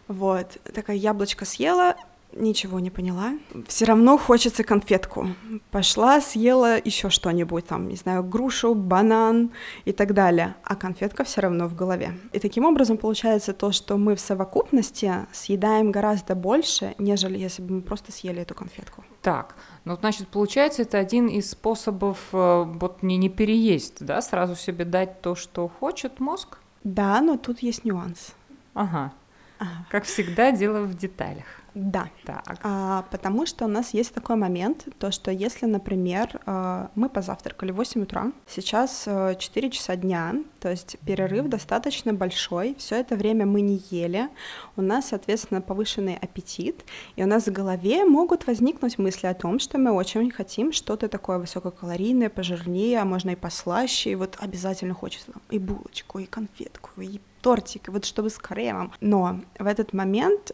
Вот, 0.09 0.59
такая 0.75 0.97
яблочко 0.97 1.45
съела, 1.45 1.97
Ничего 2.33 2.81
не 2.81 2.91
поняла. 2.91 3.33
Все 3.67 3.87
равно 3.87 4.19
хочется 4.19 4.63
конфетку. 4.63 5.29
Пошла, 5.71 6.21
съела 6.21 6.79
еще 6.79 7.09
что-нибудь, 7.09 7.67
там, 7.67 7.89
не 7.89 7.97
знаю, 7.97 8.23
грушу, 8.25 8.75
банан 8.75 9.53
и 9.87 9.93
так 9.93 10.13
далее. 10.13 10.55
А 10.63 10.77
конфетка 10.77 11.25
все 11.25 11.41
равно 11.41 11.67
в 11.67 11.75
голове. 11.75 12.19
И 12.33 12.39
таким 12.39 12.67
образом 12.67 12.99
получается 12.99 13.55
то, 13.55 13.73
что 13.73 13.97
мы 13.97 14.17
в 14.17 14.21
совокупности 14.21 15.27
съедаем 15.33 15.91
гораздо 15.91 16.35
больше, 16.35 16.95
нежели 16.99 17.39
если 17.39 17.63
бы 17.63 17.77
мы 17.77 17.81
просто 17.81 18.13
съели 18.13 18.43
эту 18.43 18.55
конфетку. 18.55 19.05
Так, 19.23 19.57
ну, 19.85 19.97
значит, 19.97 20.29
получается, 20.29 20.83
это 20.83 20.99
один 20.99 21.29
из 21.29 21.51
способов 21.51 22.19
э, 22.33 22.65
вот 22.67 23.03
не, 23.03 23.17
не 23.17 23.29
переесть, 23.29 24.05
да, 24.05 24.21
сразу 24.21 24.57
себе 24.57 24.85
дать 24.85 25.23
то, 25.23 25.35
что 25.35 25.69
хочет 25.69 26.21
мозг? 26.21 26.59
Да, 26.85 27.21
но 27.21 27.37
тут 27.37 27.61
есть 27.61 27.85
нюанс. 27.85 28.35
Ага. 28.75 29.13
ага. 29.59 29.87
Как 29.91 30.05
всегда, 30.05 30.53
дело 30.53 30.83
в 30.83 30.95
деталях. 30.95 31.47
Да. 31.77 32.09
Так. 32.25 32.59
А, 32.63 33.05
потому 33.11 33.45
что 33.45 33.67
у 33.67 33.69
нас 33.69 33.93
есть 33.93 34.15
такой 34.15 34.37
момент, 34.37 34.89
то 34.99 35.11
что 35.11 35.31
если, 35.31 35.67
например, 35.67 36.41
а, 36.47 36.91
мы 36.95 37.11
позавтракали 37.11 37.71
в 37.71 37.77
8 37.77 38.03
утра, 38.03 38.33
сейчас 38.47 39.03
4 39.05 39.37
а, 39.37 39.71
часа 39.71 39.95
дня, 39.97 40.37
то 40.59 40.71
есть 40.71 40.97
перерыв 41.05 41.49
достаточно 41.49 42.15
большой, 42.15 42.77
все 42.79 42.97
это 42.97 43.15
время 43.15 43.45
мы 43.45 43.61
не 43.61 43.83
ели, 43.91 44.31
у 44.77 44.81
нас, 44.81 45.09
соответственно, 45.09 45.61
повышенный 45.61 46.17
аппетит, 46.17 46.83
и 47.15 47.23
у 47.23 47.27
нас 47.27 47.47
в 47.47 47.53
голове 47.53 48.07
могут 48.07 48.47
возникнуть 48.47 48.97
мысли 48.97 49.27
о 49.27 49.35
том, 49.35 49.59
что 49.59 49.77
мы 49.77 49.91
очень 49.93 50.31
хотим 50.31 50.73
что-то 50.73 51.09
такое 51.09 51.39
высококалорийное, 51.39 52.31
пожирнее, 52.31 53.01
а 53.01 53.05
можно 53.05 53.31
и 53.31 53.37
послаще, 53.37 54.13
и 54.13 54.15
вот 54.15 54.39
обязательно 54.41 54.95
хочется 54.95 55.31
там, 55.33 55.43
и 55.51 55.59
булочку, 55.59 56.21
и 56.21 56.25
конфетку, 56.25 57.03
и 57.03 57.21
тортик, 57.43 57.89
вот 57.89 58.07
чтобы 58.07 58.31
с 58.31 58.39
кремом. 58.39 58.93
Но 59.03 59.41
в 59.59 59.67
этот 59.67 59.93
момент 59.93 60.51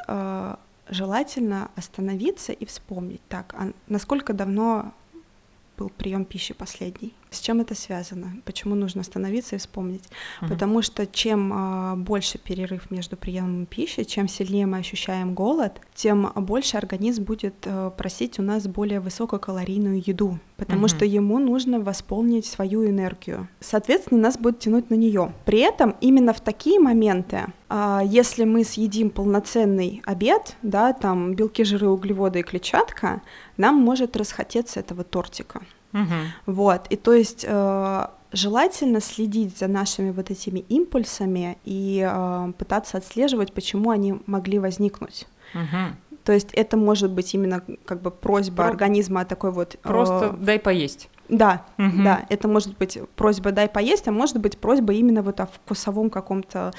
желательно 0.92 1.70
остановиться 1.76 2.52
и 2.52 2.64
вспомнить, 2.64 3.20
так, 3.28 3.54
а 3.54 3.72
насколько 3.88 4.32
давно 4.32 4.92
был 5.76 5.88
прием 5.88 6.24
пищи 6.24 6.54
последний? 6.54 7.14
С 7.32 7.40
чем 7.40 7.60
это 7.60 7.74
связано? 7.74 8.34
Почему 8.44 8.74
нужно 8.74 9.00
остановиться 9.00 9.56
и 9.56 9.58
вспомнить? 9.58 10.04
Угу. 10.42 10.50
Потому 10.50 10.82
что 10.82 11.06
чем 11.06 11.52
а, 11.54 11.96
больше 11.96 12.38
перерыв 12.38 12.90
между 12.90 13.16
приемом 13.16 13.66
пищи, 13.66 14.04
чем 14.04 14.28
сильнее 14.28 14.66
мы 14.66 14.78
ощущаем 14.78 15.34
голод, 15.34 15.80
тем 15.94 16.30
больше 16.36 16.76
организм 16.76 17.24
будет 17.24 17.54
а, 17.64 17.90
просить 17.90 18.38
у 18.38 18.42
нас 18.42 18.66
более 18.66 19.00
высококалорийную 19.00 20.02
еду, 20.04 20.38
потому 20.58 20.82
угу. 20.82 20.88
что 20.88 21.04
ему 21.06 21.38
нужно 21.38 21.80
восполнить 21.80 22.44
свою 22.44 22.86
энергию. 22.86 23.48
Соответственно, 23.60 24.20
нас 24.20 24.36
будет 24.36 24.58
тянуть 24.58 24.90
на 24.90 24.94
нее. 24.94 25.32
При 25.46 25.60
этом 25.60 25.96
именно 26.02 26.34
в 26.34 26.40
такие 26.40 26.78
моменты, 26.78 27.46
а, 27.68 28.02
если 28.04 28.44
мы 28.44 28.64
съедим 28.64 29.08
полноценный 29.08 30.02
обед, 30.04 30.56
да, 30.60 30.92
там 30.92 31.34
белки, 31.34 31.64
жиры, 31.64 31.88
углеводы 31.88 32.40
и 32.40 32.42
клетчатка, 32.42 33.22
нам 33.56 33.76
может 33.76 34.18
расхотеться 34.18 34.80
этого 34.80 35.02
тортика. 35.02 35.62
Угу. 35.92 36.54
Вот, 36.54 36.86
и 36.88 36.96
то 36.96 37.12
есть 37.12 37.44
э, 37.48 38.06
желательно 38.32 39.00
следить 39.00 39.58
за 39.58 39.68
нашими 39.68 40.10
вот 40.10 40.30
этими 40.30 40.60
импульсами 40.60 41.58
и 41.64 42.06
э, 42.08 42.52
пытаться 42.58 42.98
отслеживать, 42.98 43.52
почему 43.52 43.90
они 43.90 44.20
могли 44.26 44.58
возникнуть. 44.58 45.26
Угу. 45.54 46.18
То 46.24 46.32
есть 46.32 46.52
это 46.52 46.76
может 46.76 47.10
быть 47.10 47.34
именно 47.34 47.62
как 47.84 48.00
бы 48.00 48.10
просьба 48.10 48.56
Про... 48.56 48.68
организма 48.68 49.24
такой 49.24 49.50
вот... 49.50 49.76
Просто 49.82 50.34
э... 50.34 50.44
дай 50.44 50.58
поесть. 50.58 51.08
Да, 51.28 51.64
угу. 51.78 52.02
да, 52.04 52.26
это 52.28 52.48
может 52.48 52.76
быть 52.78 52.98
просьба 53.16 53.52
дай 53.52 53.68
поесть, 53.68 54.06
а 54.08 54.12
может 54.12 54.38
быть 54.38 54.58
просьба 54.58 54.92
именно 54.92 55.22
вот 55.22 55.40
о 55.40 55.46
вкусовом 55.46 56.10
каком-то 56.10 56.72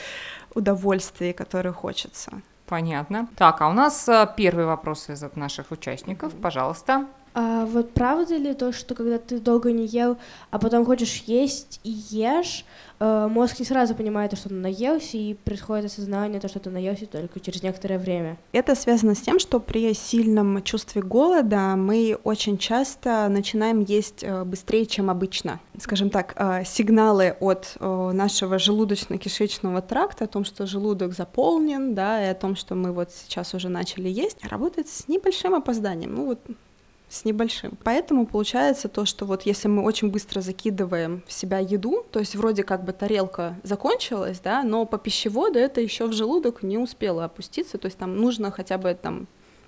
удовольствии, 0.53 1.31
которое 1.31 1.71
хочется. 1.71 2.31
Понятно. 2.67 3.27
Так, 3.35 3.61
а 3.61 3.69
у 3.69 3.73
нас 3.73 4.07
э, 4.07 4.27
первый 4.37 4.65
вопрос 4.65 5.09
из 5.09 5.23
от 5.23 5.35
наших 5.35 5.71
участников, 5.71 6.33
пожалуйста. 6.33 7.07
А 7.35 7.65
вот 7.65 7.91
правда 7.93 8.37
ли 8.37 8.53
то, 8.53 8.71
что 8.71 8.93
когда 8.93 9.17
ты 9.17 9.39
долго 9.39 9.71
не 9.71 9.85
ел, 9.87 10.17
а 10.51 10.59
потом 10.59 10.85
хочешь 10.85 11.23
есть 11.25 11.79
и 11.83 11.89
ешь, 11.89 12.63
э, 12.99 13.27
мозг 13.27 13.57
не 13.59 13.65
сразу 13.65 13.95
понимает, 13.95 14.37
что 14.37 14.49
он 14.49 14.61
наелся, 14.61 15.17
и 15.17 15.33
происходит 15.33 15.85
осознание, 15.85 16.39
то, 16.39 16.47
что 16.47 16.59
ты 16.59 16.69
наелся 16.69 17.07
только 17.07 17.39
через 17.39 17.63
некоторое 17.63 17.97
время? 17.97 18.37
Это 18.51 18.75
связано 18.75 19.15
с 19.15 19.21
тем, 19.21 19.39
что 19.39 19.59
при 19.59 19.93
сильном 19.93 20.61
чувстве 20.61 21.01
голода 21.01 21.75
мы 21.75 22.19
очень 22.23 22.59
часто 22.59 23.27
начинаем 23.29 23.81
есть 23.81 24.23
э, 24.23 24.43
быстрее, 24.43 24.85
чем 24.85 25.09
обычно. 25.09 25.59
Скажем 25.79 26.11
так, 26.11 26.33
э, 26.35 26.63
сигналы 26.65 27.35
от 27.39 27.75
нашего 27.79 28.57
желудочно-кишечного 28.57 29.81
тракта 29.81 30.25
о 30.25 30.27
том, 30.27 30.45
что 30.45 30.67
желудок 30.67 31.13
заполнен, 31.13 31.95
да, 31.95 32.23
и 32.23 32.29
о 32.29 32.35
том, 32.35 32.55
что 32.55 32.75
мы 32.75 32.91
вот 32.91 33.09
сейчас 33.11 33.55
уже 33.55 33.69
начали 33.69 34.07
есть, 34.07 34.45
работают 34.45 34.87
с 34.87 35.07
небольшим 35.07 35.55
опозданием. 35.55 36.13
Ну 36.13 36.25
вот 36.25 36.39
с 37.13 37.25
небольшим. 37.25 37.77
Поэтому 37.83 38.25
получается 38.25 38.87
то, 38.89 39.05
что 39.05 39.25
вот 39.25 39.43
если 39.43 39.67
мы 39.67 39.83
очень 39.83 40.09
быстро 40.09 40.41
закидываем 40.41 41.23
в 41.27 41.31
себя 41.31 41.59
еду, 41.59 42.05
то 42.11 42.19
есть 42.19 42.35
вроде 42.35 42.63
как 42.63 42.83
бы 42.83 42.91
тарелка 42.91 43.55
закончилась, 43.63 44.39
да, 44.39 44.63
но 44.63 44.85
по 44.85 44.97
пищеводу 44.97 45.59
это 45.59 45.79
еще 45.79 46.07
в 46.07 46.13
желудок 46.13 46.63
не 46.63 46.77
успело 46.77 47.23
опуститься, 47.23 47.77
то 47.77 47.85
есть 47.85 47.97
там 47.99 48.17
нужно 48.17 48.49
хотя 48.49 48.77
бы 48.77 48.93
там 48.99 49.27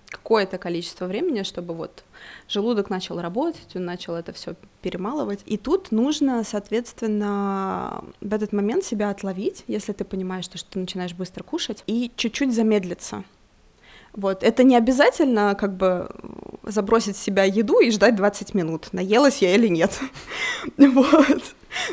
какое-то 0.10 0.58
количество 0.58 1.06
времени, 1.06 1.44
чтобы 1.44 1.74
вот 1.74 2.04
желудок 2.48 2.90
начал 2.90 3.20
работать, 3.20 3.76
он 3.76 3.86
начал 3.86 4.16
это 4.16 4.34
все 4.34 4.56
перемалывать. 4.82 5.42
И 5.46 5.58
тут 5.58 5.92
нужно, 5.92 6.44
соответственно, 6.44 8.04
в 8.22 8.34
этот 8.34 8.54
момент 8.54 8.84
себя 8.84 9.10
отловить, 9.10 9.64
если 9.68 9.94
ты 9.94 10.04
понимаешь, 10.04 10.46
что 10.46 10.58
ты 10.66 10.80
начинаешь 10.80 11.14
быстро 11.14 11.44
кушать, 11.44 11.84
и 11.86 12.12
чуть-чуть 12.16 12.56
замедлиться. 12.56 13.24
Вот, 14.16 14.44
это 14.44 14.64
не 14.64 14.78
обязательно 14.78 15.56
как 15.56 15.76
бы 15.76 16.10
забросить 16.64 17.18
в 17.18 17.22
себя 17.22 17.44
еду 17.44 17.80
и 17.80 17.92
ждать 17.92 18.16
20 18.16 18.54
минут, 18.54 18.94
наелась 18.94 19.42
я 19.42 19.54
или 19.54 19.68
нет. 19.68 20.00
Вот. 20.78 21.44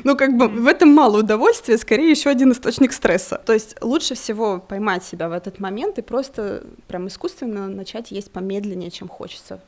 Ну, 0.05 0.17
как 0.17 0.37
бы 0.37 0.47
в 0.47 0.69
этом 0.69 0.95
мало 0.95 1.19
удовольствия, 1.19 1.77
скорее 1.77 2.11
еще 2.11 2.31
один 2.31 2.53
источник 2.53 2.93
стресса. 2.93 3.43
То 3.45 3.53
есть 3.53 3.77
лучше 3.83 4.15
всего 4.15 4.61
поймать 4.61 5.05
себя 5.05 5.29
в 5.29 5.33
этот 5.33 5.59
момент 5.59 5.99
и 5.99 6.03
просто 6.03 6.65
прям 6.87 7.09
искусственно 7.09 7.67
начать 7.67 8.13
есть 8.13 8.31
помедленнее, 8.31 8.93
чем 8.93 9.09
хочется. 9.09 9.61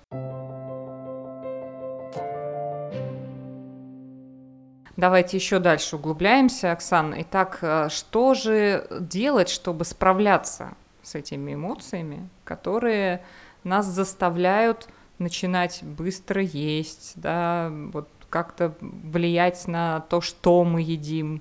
Давайте 4.96 5.36
еще 5.36 5.58
дальше 5.58 5.96
углубляемся, 5.96 6.70
Оксана. 6.70 7.16
Итак, 7.22 7.58
э, 7.62 7.88
что 7.90 8.34
же 8.34 8.86
делать, 9.00 9.48
чтобы 9.48 9.84
справляться 9.84 10.76
с 11.04 11.14
этими 11.14 11.54
эмоциями, 11.54 12.28
которые 12.44 13.22
нас 13.62 13.86
заставляют 13.86 14.88
начинать 15.18 15.80
быстро 15.82 16.42
есть, 16.42 17.12
да, 17.16 17.70
вот 17.92 18.08
как-то 18.28 18.74
влиять 18.80 19.68
на 19.68 20.00
то, 20.00 20.20
что 20.20 20.64
мы 20.64 20.82
едим, 20.82 21.40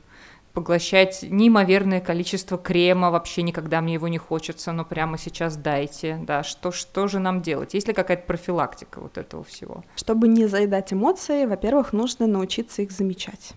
поглощать 0.54 1.24
неимоверное 1.24 2.00
количество 2.00 2.58
крема, 2.58 3.10
вообще 3.10 3.42
никогда 3.42 3.82
мне 3.82 3.96
его 3.96 4.08
не 4.08 4.20
хочется, 4.20 4.72
но 4.72 4.86
прямо 4.86 5.18
сейчас 5.18 5.58
дайте, 5.58 6.20
да, 6.22 6.44
что, 6.44 6.72
что 6.72 7.08
же 7.08 7.20
нам 7.20 7.42
делать? 7.42 7.74
Есть 7.74 7.88
ли 7.88 7.94
какая-то 7.94 8.28
профилактика 8.28 9.02
вот 9.02 9.18
этого 9.18 9.44
всего? 9.44 9.84
Чтобы 9.96 10.28
не 10.28 10.46
заедать 10.46 10.94
эмоции, 10.94 11.46
во-первых, 11.46 11.92
нужно 11.94 12.28
научиться 12.28 12.84
их 12.84 12.92
замечать. 12.92 13.54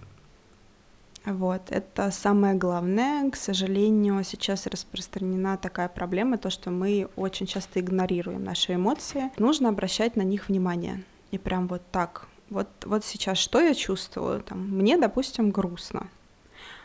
Вот, 1.26 1.73
это 1.73 2.12
самое 2.12 2.54
главное. 2.54 3.28
К 3.30 3.37
сожалению, 3.37 4.23
сейчас 4.23 4.68
распространена 4.68 5.59
такая 5.59 5.88
проблема, 5.88 6.38
то, 6.38 6.50
что 6.50 6.71
мы 6.71 7.09
очень 7.16 7.47
часто 7.47 7.80
игнорируем 7.80 8.45
наши 8.45 8.75
эмоции. 8.75 9.33
Нужно 9.37 9.68
обращать 9.68 10.14
на 10.14 10.23
них 10.23 10.49
внимание. 10.49 11.02
И 11.33 11.38
прям 11.38 11.66
вот 11.66 11.83
так. 11.90 12.28
Вот, 12.49 12.68
вот 12.85 13.04
сейчас 13.04 13.38
что 13.38 13.61
я 13.61 13.75
чувствую? 13.75 14.40
Там, 14.40 14.71
мне, 14.71 14.97
допустим, 14.97 15.50
грустно. 15.50 16.06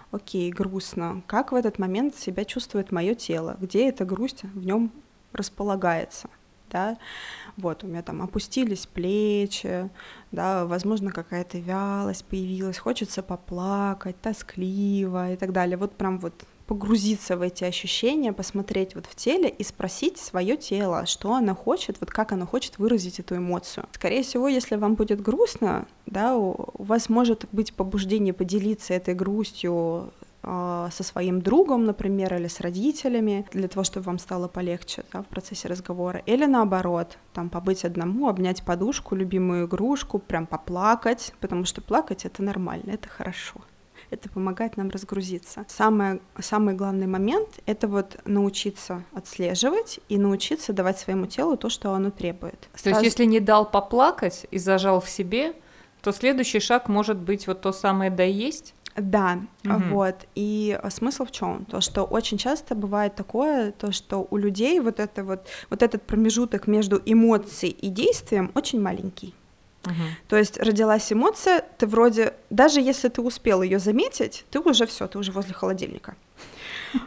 Окей, 0.09 0.51
грустно. 0.51 1.21
Как 1.27 1.51
в 1.51 1.55
этот 1.55 1.77
момент 1.77 2.15
себя 2.15 2.43
чувствует 2.43 2.91
мое 2.91 3.13
тело? 3.13 3.57
Где 3.61 3.89
эта 3.89 4.05
грусть 4.05 4.41
в 4.41 4.65
нем 4.65 4.91
располагается? 5.33 6.29
Да? 6.71 6.97
Вот, 7.57 7.83
у 7.83 7.87
меня 7.87 8.01
там 8.01 8.21
опустились 8.21 8.85
плечи, 8.85 9.89
да, 10.31 10.65
возможно, 10.65 11.11
какая-то 11.11 11.57
вялость 11.59 12.25
появилась, 12.25 12.77
хочется 12.77 13.21
поплакать, 13.21 14.19
тоскливо 14.21 15.33
и 15.33 15.35
так 15.35 15.51
далее. 15.51 15.77
Вот 15.77 15.91
прям 15.93 16.19
вот 16.19 16.33
погрузиться 16.71 17.35
в 17.35 17.41
эти 17.41 17.65
ощущения, 17.65 18.31
посмотреть 18.31 18.95
вот 18.95 19.05
в 19.05 19.13
теле 19.15 19.49
и 19.49 19.61
спросить 19.61 20.17
свое 20.17 20.55
тело, 20.55 21.05
что 21.05 21.33
оно 21.33 21.53
хочет, 21.53 21.97
вот 21.99 22.09
как 22.09 22.31
оно 22.31 22.47
хочет 22.47 22.77
выразить 22.77 23.19
эту 23.19 23.35
эмоцию. 23.35 23.87
Скорее 23.91 24.23
всего, 24.23 24.47
если 24.47 24.77
вам 24.77 24.95
будет 24.95 25.21
грустно, 25.21 25.85
да, 26.05 26.37
у 26.37 26.55
вас 26.77 27.09
может 27.09 27.45
быть 27.51 27.73
побуждение 27.73 28.33
поделиться 28.33 28.93
этой 28.93 29.13
грустью 29.13 30.13
со 30.43 31.03
своим 31.03 31.41
другом, 31.41 31.83
например, 31.85 32.33
или 32.33 32.47
с 32.47 32.59
родителями, 32.61 33.45
для 33.51 33.67
того, 33.67 33.83
чтобы 33.83 34.05
вам 34.05 34.17
стало 34.17 34.47
полегче 34.47 35.03
да, 35.13 35.21
в 35.21 35.27
процессе 35.27 35.67
разговора, 35.67 36.23
или 36.25 36.45
наоборот, 36.45 37.17
там 37.33 37.49
побыть 37.49 37.85
одному, 37.85 38.27
обнять 38.27 38.63
подушку, 38.63 39.15
любимую 39.15 39.67
игрушку, 39.67 40.17
прям 40.17 40.47
поплакать, 40.47 41.33
потому 41.39 41.65
что 41.65 41.81
плакать 41.81 42.25
это 42.25 42.41
нормально, 42.41 42.91
это 42.91 43.07
хорошо. 43.07 43.61
это 44.11 44.29
помогает 44.29 44.77
нам 44.77 44.89
разгрузиться. 44.89 45.65
Самое, 45.67 46.19
самый 46.39 46.75
главный 46.75 47.07
момент— 47.07 47.47
это 47.65 47.87
вот 47.87 48.17
научиться 48.25 49.03
отслеживать 49.13 49.99
и 50.09 50.17
научиться 50.17 50.73
давать 50.73 50.99
своему 50.99 51.25
телу 51.25 51.57
то, 51.57 51.69
что 51.69 51.93
оно 51.93 52.11
требует. 52.11 52.67
То 52.83 52.89
есть 52.89 53.01
если 53.01 53.25
не 53.25 53.39
дал 53.39 53.69
поплакать 53.69 54.45
и 54.51 54.59
зажал 54.59 55.01
в 55.01 55.09
себе, 55.09 55.53
то 56.01 56.11
следующий 56.11 56.59
шаг 56.59 56.89
может 56.89 57.17
быть 57.17 57.47
вот 57.47 57.61
то 57.61 57.71
самое 57.71 58.11
«да 58.11 58.23
есть». 58.23 58.75
Да, 58.95 59.39
Мгм. 59.63 59.89
вот. 59.93 60.15
И 60.35 60.79
смысл 60.89 61.25
в 61.25 61.31
чем? 61.31 61.65
То, 61.65 61.81
что 61.81 62.03
очень 62.03 62.37
часто 62.37 62.75
бывает 62.75 63.15
такое, 63.15 63.71
то, 63.71 63.91
что 63.91 64.27
у 64.29 64.37
людей 64.37 64.79
вот, 64.79 64.99
это 64.99 65.23
вот, 65.23 65.47
вот 65.69 65.81
этот 65.83 66.01
промежуток 66.03 66.67
между 66.67 67.01
эмоцией 67.05 67.71
и 67.71 67.89
действием 67.89 68.51
очень 68.55 68.81
маленький. 68.81 69.33
То 70.27 70.37
есть 70.37 70.59
родилась 70.59 71.11
эмоция, 71.11 71.63
ты 71.79 71.87
вроде, 71.87 72.33
даже 72.51 72.79
если 72.79 73.09
ты 73.09 73.21
успел 73.21 73.63
ее 73.63 73.79
заметить, 73.79 74.45
ты 74.51 74.59
уже 74.59 74.85
все, 74.85 75.07
ты 75.07 75.17
уже 75.17 75.31
возле 75.31 75.53
холодильника. 75.53 76.15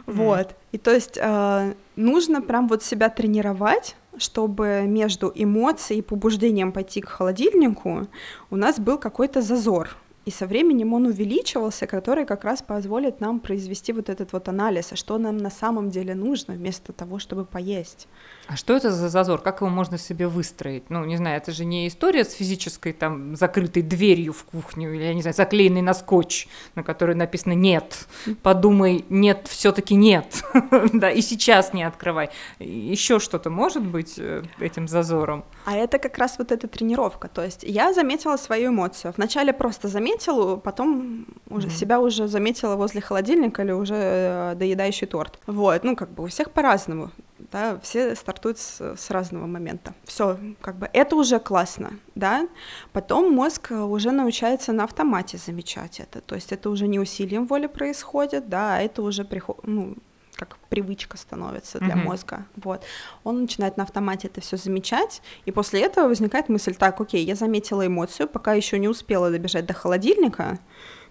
Вот. 0.05 0.55
И 0.73 0.77
то 0.77 0.91
есть 0.91 1.17
э, 1.21 1.73
нужно 1.95 2.41
прям 2.41 2.67
вот 2.67 2.83
себя 2.83 3.09
тренировать, 3.09 3.95
чтобы 4.17 4.83
между 4.87 5.31
эмоцией 5.33 5.99
и 5.99 6.01
побуждением 6.01 6.71
пойти 6.71 7.01
к 7.01 7.07
холодильнику 7.09 8.07
у 8.49 8.55
нас 8.55 8.79
был 8.79 8.97
какой-то 8.97 9.41
зазор. 9.41 9.95
И 10.25 10.31
со 10.31 10.47
временем 10.47 10.93
он 10.93 11.05
увеличивался, 11.05 11.85
который 11.85 12.25
как 12.25 12.43
раз 12.43 12.63
позволит 12.63 13.21
нам 13.21 13.39
произвести 13.39 13.93
вот 13.93 14.09
этот 14.09 14.33
вот 14.33 14.47
анализ, 14.49 14.91
а 14.91 14.95
что 14.95 15.19
нам 15.19 15.37
на 15.37 15.51
самом 15.51 15.91
деле 15.91 16.15
нужно, 16.15 16.55
вместо 16.55 16.93
того, 16.93 17.19
чтобы 17.19 17.45
поесть. 17.45 18.07
А 18.47 18.55
что 18.55 18.75
это 18.75 18.91
за 18.91 19.09
зазор? 19.09 19.41
Как 19.41 19.61
его 19.61 19.69
можно 19.69 19.97
себе 19.97 20.27
выстроить? 20.27 20.89
Ну, 20.89 21.05
не 21.05 21.17
знаю, 21.17 21.37
это 21.37 21.51
же 21.51 21.63
не 21.63 21.87
история 21.87 22.23
с 22.23 22.33
физической 22.33 22.93
там 22.93 23.35
закрытой 23.35 23.83
дверью 23.83 24.33
в 24.33 24.43
кухню 24.45 24.93
или, 24.93 25.03
я 25.03 25.13
не 25.13 25.21
знаю, 25.21 25.35
заклеенной 25.35 25.81
на 25.81 25.93
скотч, 25.93 26.47
на 26.75 26.83
которой 26.83 27.15
написано 27.15 27.53
«нет». 27.53 28.07
Подумай, 28.41 29.05
нет, 29.09 29.47
все 29.47 29.71
таки 29.71 29.95
нет. 29.95 30.43
Да, 30.93 31.09
и 31.09 31.21
сейчас 31.21 31.73
не 31.73 31.83
открывай. 31.83 32.29
Еще 32.59 33.19
что-то 33.19 33.49
может 33.49 33.83
быть 33.83 34.15
э, 34.17 34.43
этим 34.59 34.87
зазором? 34.87 35.43
А 35.65 35.75
это 35.75 35.99
как 35.99 36.17
раз 36.17 36.37
вот 36.37 36.51
эта 36.51 36.67
тренировка. 36.67 37.27
То 37.27 37.43
есть 37.43 37.63
я 37.63 37.93
заметила 37.93 38.37
свою 38.37 38.69
эмоцию. 38.69 39.13
Вначале 39.17 39.51
просто 39.51 39.87
заметила, 39.87 40.14
потом 40.63 41.25
уже 41.49 41.67
Мгм. 41.67 41.75
себя 41.75 41.99
уже 41.99 42.27
заметила 42.27 42.75
возле 42.75 43.01
холодильника 43.01 43.63
или 43.63 43.71
уже 43.71 43.95
э, 43.95 44.55
доедающий 44.55 45.07
торт. 45.07 45.39
Вот, 45.47 45.83
ну 45.83 45.95
как 45.95 46.09
бы 46.09 46.23
у 46.23 46.27
всех 46.27 46.51
по-разному. 46.51 47.11
Да, 47.51 47.77
все 47.83 48.15
стартуют 48.15 48.57
с, 48.59 48.95
с 48.97 49.09
разного 49.11 49.45
момента. 49.45 49.93
Все, 50.05 50.37
как 50.61 50.77
бы 50.77 50.89
это 50.93 51.15
уже 51.15 51.39
классно, 51.39 51.91
да. 52.15 52.47
Потом 52.93 53.31
мозг 53.33 53.71
уже 53.71 54.11
научается 54.11 54.73
на 54.73 54.83
автомате 54.85 55.37
замечать 55.37 55.99
это. 55.99 56.21
То 56.21 56.35
есть 56.35 56.51
это 56.51 56.69
уже 56.69 56.87
не 56.87 56.99
усилием 56.99 57.45
воли 57.45 57.67
происходит, 57.67 58.49
да, 58.49 58.75
а 58.77 58.81
это 58.81 59.01
уже 59.01 59.25
приход, 59.25 59.59
ну, 59.63 59.95
как 60.35 60.57
привычка 60.69 61.17
становится 61.17 61.79
для 61.79 61.95
Мгм. 61.95 62.05
мозга. 62.05 62.45
Вот. 62.55 62.83
Он 63.23 63.41
начинает 63.41 63.77
на 63.77 63.83
автомате 63.83 64.27
это 64.27 64.41
все 64.41 64.57
замечать, 64.57 65.21
и 65.45 65.51
после 65.51 65.81
этого 65.81 66.07
возникает 66.07 66.49
мысль: 66.49 66.75
так, 66.75 66.99
окей, 67.01 67.23
я 67.25 67.35
заметила 67.35 67.85
эмоцию, 67.85 68.27
пока 68.27 68.53
еще 68.53 68.79
не 68.79 68.87
успела 68.87 69.31
добежать 69.31 69.65
до 69.65 69.73
холодильника, 69.73 70.59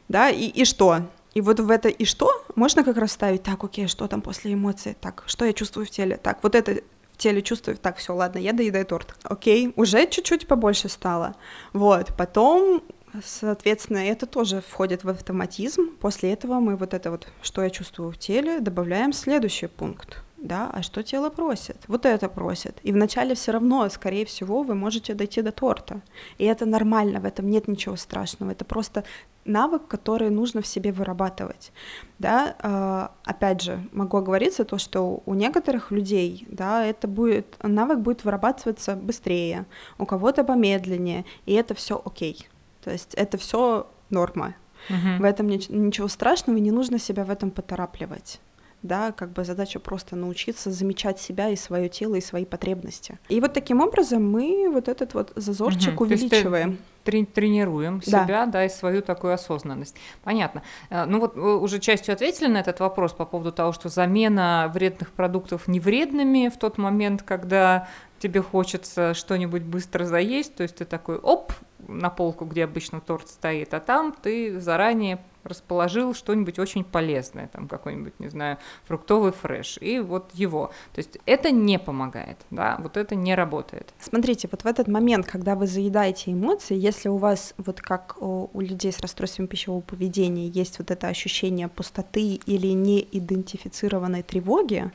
да, 0.08 0.30
и, 0.30 0.46
и 0.46 0.64
что? 0.64 1.02
И 1.34 1.40
вот 1.40 1.58
в 1.58 1.70
это 1.70 1.88
и 1.88 2.04
что 2.04 2.30
можно 2.54 2.84
как 2.84 2.96
раз 2.96 3.12
ставить, 3.12 3.42
так, 3.42 3.64
окей, 3.64 3.88
что 3.88 4.06
там 4.06 4.22
после 4.22 4.54
эмоций, 4.54 4.96
так, 5.00 5.24
что 5.26 5.44
я 5.44 5.52
чувствую 5.52 5.86
в 5.86 5.90
теле, 5.90 6.16
так, 6.16 6.38
вот 6.42 6.54
это 6.54 6.80
в 7.12 7.16
теле 7.16 7.42
чувствую, 7.42 7.76
так, 7.76 7.96
все, 7.96 8.14
ладно, 8.14 8.38
я 8.38 8.52
доедаю 8.52 8.84
торт, 8.86 9.16
окей, 9.24 9.72
уже 9.76 10.06
чуть-чуть 10.06 10.46
побольше 10.46 10.88
стало, 10.88 11.34
вот, 11.72 12.12
потом 12.16 12.82
Соответственно, 13.22 13.98
это 13.98 14.26
тоже 14.26 14.60
входит 14.60 15.04
в 15.04 15.08
автоматизм. 15.08 15.96
После 16.00 16.32
этого 16.32 16.60
мы 16.60 16.76
вот 16.76 16.94
это 16.94 17.10
вот, 17.10 17.28
что 17.42 17.62
я 17.62 17.70
чувствую 17.70 18.10
в 18.10 18.18
теле, 18.18 18.60
добавляем 18.60 19.12
следующий 19.12 19.68
пункт. 19.68 20.22
Да, 20.36 20.68
а 20.70 20.82
что 20.82 21.02
тело 21.02 21.30
просит? 21.30 21.78
Вот 21.88 22.04
это 22.04 22.28
просит. 22.28 22.76
И 22.82 22.92
вначале 22.92 23.34
все 23.34 23.52
равно, 23.52 23.88
скорее 23.88 24.26
всего, 24.26 24.62
вы 24.62 24.74
можете 24.74 25.14
дойти 25.14 25.40
до 25.40 25.52
торта. 25.52 26.02
И 26.36 26.44
это 26.44 26.66
нормально, 26.66 27.20
в 27.20 27.24
этом 27.24 27.48
нет 27.48 27.66
ничего 27.66 27.96
страшного. 27.96 28.50
Это 28.50 28.66
просто 28.66 29.04
навык, 29.46 29.86
который 29.88 30.28
нужно 30.28 30.60
в 30.60 30.66
себе 30.66 30.92
вырабатывать. 30.92 31.72
Да, 32.18 32.56
а, 32.58 33.12
опять 33.24 33.62
же, 33.62 33.88
могу 33.92 34.18
оговориться 34.18 34.66
то, 34.66 34.76
что 34.76 35.22
у 35.24 35.32
некоторых 35.32 35.90
людей, 35.90 36.46
да, 36.50 36.84
это 36.84 37.08
будет 37.08 37.56
навык 37.62 38.00
будет 38.00 38.24
вырабатываться 38.24 38.96
быстрее, 38.96 39.64
у 39.98 40.04
кого-то 40.04 40.44
помедленнее, 40.44 41.24
и 41.46 41.54
это 41.54 41.74
все 41.74 42.00
окей. 42.04 42.46
То 42.84 42.90
есть 42.90 43.14
это 43.14 43.38
все 43.38 43.86
норма. 44.10 44.54
Мгм. 44.90 45.18
В 45.20 45.24
этом 45.24 45.46
нич- 45.48 45.72
ничего 45.74 46.08
страшного, 46.08 46.58
не 46.58 46.70
нужно 46.70 46.98
себя 46.98 47.24
в 47.24 47.30
этом 47.30 47.50
поторапливать. 47.50 48.40
Да, 48.82 49.12
как 49.12 49.32
бы 49.32 49.44
задача 49.44 49.80
просто 49.80 50.14
научиться 50.14 50.70
замечать 50.70 51.18
себя 51.18 51.48
и 51.48 51.56
свое 51.56 51.88
тело, 51.88 52.16
и 52.16 52.20
свои 52.20 52.44
потребности. 52.44 53.18
И 53.30 53.40
вот 53.40 53.54
таким 53.54 53.80
образом 53.80 54.30
мы 54.30 54.68
вот 54.70 54.88
этот 54.88 55.14
вот 55.14 55.32
зазорчик 55.36 55.96
ты 55.96 56.04
увеличиваем. 56.04 56.76
трени- 57.02 57.24
тренируем 57.24 58.02
Да. 58.06 58.24
себя, 58.24 58.44
да, 58.44 58.66
и 58.66 58.68
свою 58.68 59.00
такую 59.00 59.32
осознанность. 59.32 59.96
Понятно. 60.22 60.62
Э, 60.90 61.06
Ну 61.06 61.18
вот 61.18 61.34
вы 61.34 61.58
уже 61.60 61.78
частью 61.78 62.12
ответили 62.12 62.48
на 62.48 62.58
этот 62.58 62.78
вопрос 62.80 63.14
по 63.14 63.24
поводу 63.24 63.52
того, 63.52 63.72
что 63.72 63.88
замена 63.88 64.70
вредных 64.74 65.12
продуктов 65.12 65.66
невредными 65.66 66.50
в 66.50 66.58
тот 66.58 66.76
момент, 66.76 67.22
когда 67.22 67.88
тебе 68.24 68.40
хочется 68.40 69.12
что-нибудь 69.12 69.64
быстро 69.64 70.06
заесть, 70.06 70.54
то 70.54 70.62
есть 70.62 70.76
ты 70.76 70.86
такой, 70.86 71.18
оп, 71.18 71.52
на 71.86 72.08
полку, 72.08 72.46
где 72.46 72.64
обычно 72.64 73.02
торт 73.02 73.28
стоит, 73.28 73.74
а 73.74 73.80
там 73.80 74.14
ты 74.22 74.58
заранее 74.60 75.18
расположил 75.42 76.14
что-нибудь 76.14 76.58
очень 76.58 76.84
полезное, 76.84 77.48
там 77.48 77.68
какой-нибудь, 77.68 78.18
не 78.18 78.28
знаю, 78.30 78.56
фруктовый 78.86 79.32
фреш, 79.32 79.76
и 79.78 79.98
вот 79.98 80.30
его. 80.32 80.68
То 80.94 81.00
есть 81.00 81.18
это 81.26 81.50
не 81.50 81.78
помогает, 81.78 82.38
да, 82.50 82.78
вот 82.80 82.96
это 82.96 83.14
не 83.14 83.34
работает. 83.34 83.92
Смотрите, 84.00 84.48
вот 84.50 84.62
в 84.62 84.66
этот 84.66 84.88
момент, 84.88 85.26
когда 85.26 85.54
вы 85.54 85.66
заедаете 85.66 86.32
эмоции, 86.32 86.76
если 86.76 87.10
у 87.10 87.18
вас, 87.18 87.52
вот 87.58 87.82
как 87.82 88.16
у, 88.22 88.48
людей 88.58 88.90
с 88.90 89.00
расстройством 89.00 89.46
пищевого 89.46 89.82
поведения, 89.82 90.48
есть 90.48 90.78
вот 90.78 90.90
это 90.90 91.08
ощущение 91.08 91.68
пустоты 91.68 92.40
или 92.46 92.68
неидентифицированной 92.68 94.22
тревоги, 94.22 94.90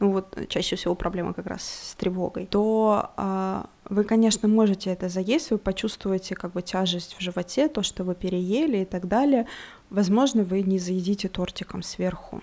ну 0.00 0.12
вот 0.12 0.36
чаще 0.48 0.76
всего 0.76 0.94
проблема 0.94 1.34
как 1.34 1.46
раз 1.46 1.62
с 1.62 1.94
тревогой, 1.94 2.46
то 2.46 3.10
а, 3.16 3.66
вы, 3.84 4.04
конечно, 4.04 4.48
можете 4.48 4.90
это 4.90 5.08
заесть, 5.08 5.50
вы 5.50 5.58
почувствуете 5.58 6.34
как 6.34 6.52
бы 6.52 6.62
тяжесть 6.62 7.16
в 7.18 7.20
животе, 7.20 7.68
то, 7.68 7.82
что 7.82 8.02
вы 8.02 8.14
переели 8.14 8.78
и 8.78 8.84
так 8.84 9.06
далее. 9.06 9.46
Возможно, 9.90 10.42
вы 10.42 10.62
не 10.62 10.78
заедите 10.78 11.28
тортиком 11.28 11.82
сверху. 11.82 12.40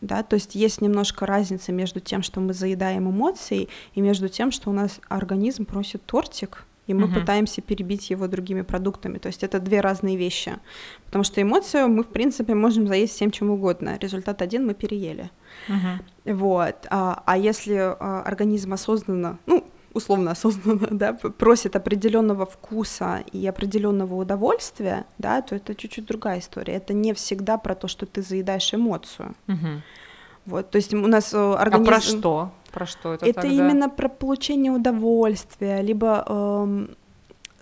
Да, 0.00 0.22
то 0.22 0.34
есть 0.34 0.54
есть 0.54 0.80
немножко 0.80 1.24
разница 1.26 1.72
между 1.72 2.00
тем, 2.00 2.22
что 2.22 2.40
мы 2.40 2.52
заедаем 2.52 3.08
эмоции, 3.10 3.68
и 3.94 4.00
между 4.00 4.28
тем, 4.28 4.50
что 4.50 4.70
у 4.70 4.72
нас 4.72 5.00
организм 5.08 5.64
просит 5.64 6.04
тортик, 6.04 6.64
и 6.86 6.92
мы 6.94 7.06
Мгм. 7.06 7.20
пытаемся 7.20 7.62
перебить 7.62 8.10
его 8.10 8.26
другими 8.28 8.60
продуктами. 8.62 9.18
То 9.18 9.28
есть 9.28 9.42
это 9.42 9.58
две 9.58 9.80
разные 9.80 10.16
вещи. 10.16 10.58
Потому 11.06 11.24
что 11.24 11.40
эмоцию 11.40 11.88
мы, 11.88 12.02
в 12.02 12.08
принципе, 12.08 12.54
можем 12.54 12.86
заесть 12.86 13.14
всем 13.14 13.30
чем 13.30 13.50
угодно. 13.50 13.98
Результат 14.00 14.42
один 14.42 14.66
мы 14.66 14.74
переели. 14.74 15.30
Мгм. 15.68 16.02
Вот. 16.24 16.86
А, 16.90 17.22
а 17.26 17.36
если 17.36 17.74
а, 17.74 18.22
организм 18.22 18.72
осознанно, 18.72 19.38
ну, 19.46 19.64
условно 19.94 20.32
осознанно, 20.32 20.88
да, 20.90 21.12
просит 21.14 21.76
определенного 21.76 22.46
вкуса 22.46 23.24
и 23.32 23.46
определенного 23.46 24.14
удовольствия, 24.14 25.06
да, 25.18 25.40
то 25.42 25.54
это 25.54 25.74
чуть-чуть 25.74 26.06
другая 26.06 26.40
история. 26.40 26.74
Это 26.74 26.92
не 26.92 27.14
всегда 27.14 27.56
про 27.58 27.74
то, 27.74 27.88
что 27.88 28.06
ты 28.06 28.22
заедаешь 28.22 28.74
эмоцию. 28.74 29.34
Мгм. 29.46 29.82
Вот. 30.46 30.70
То 30.70 30.76
есть 30.76 30.92
у 30.92 31.06
нас 31.06 31.32
э, 31.32 31.54
организм... 31.54 31.90
А 31.90 31.92
про 31.92 32.00
что? 32.00 32.52
Про 32.70 32.86
что 32.86 33.14
это 33.14 33.24
Это 33.24 33.42
тогда? 33.42 33.48
именно 33.48 33.88
про 33.88 34.08
получение 34.08 34.72
удовольствия, 34.72 35.80
либо, 35.80 36.24
эм, 36.28 36.96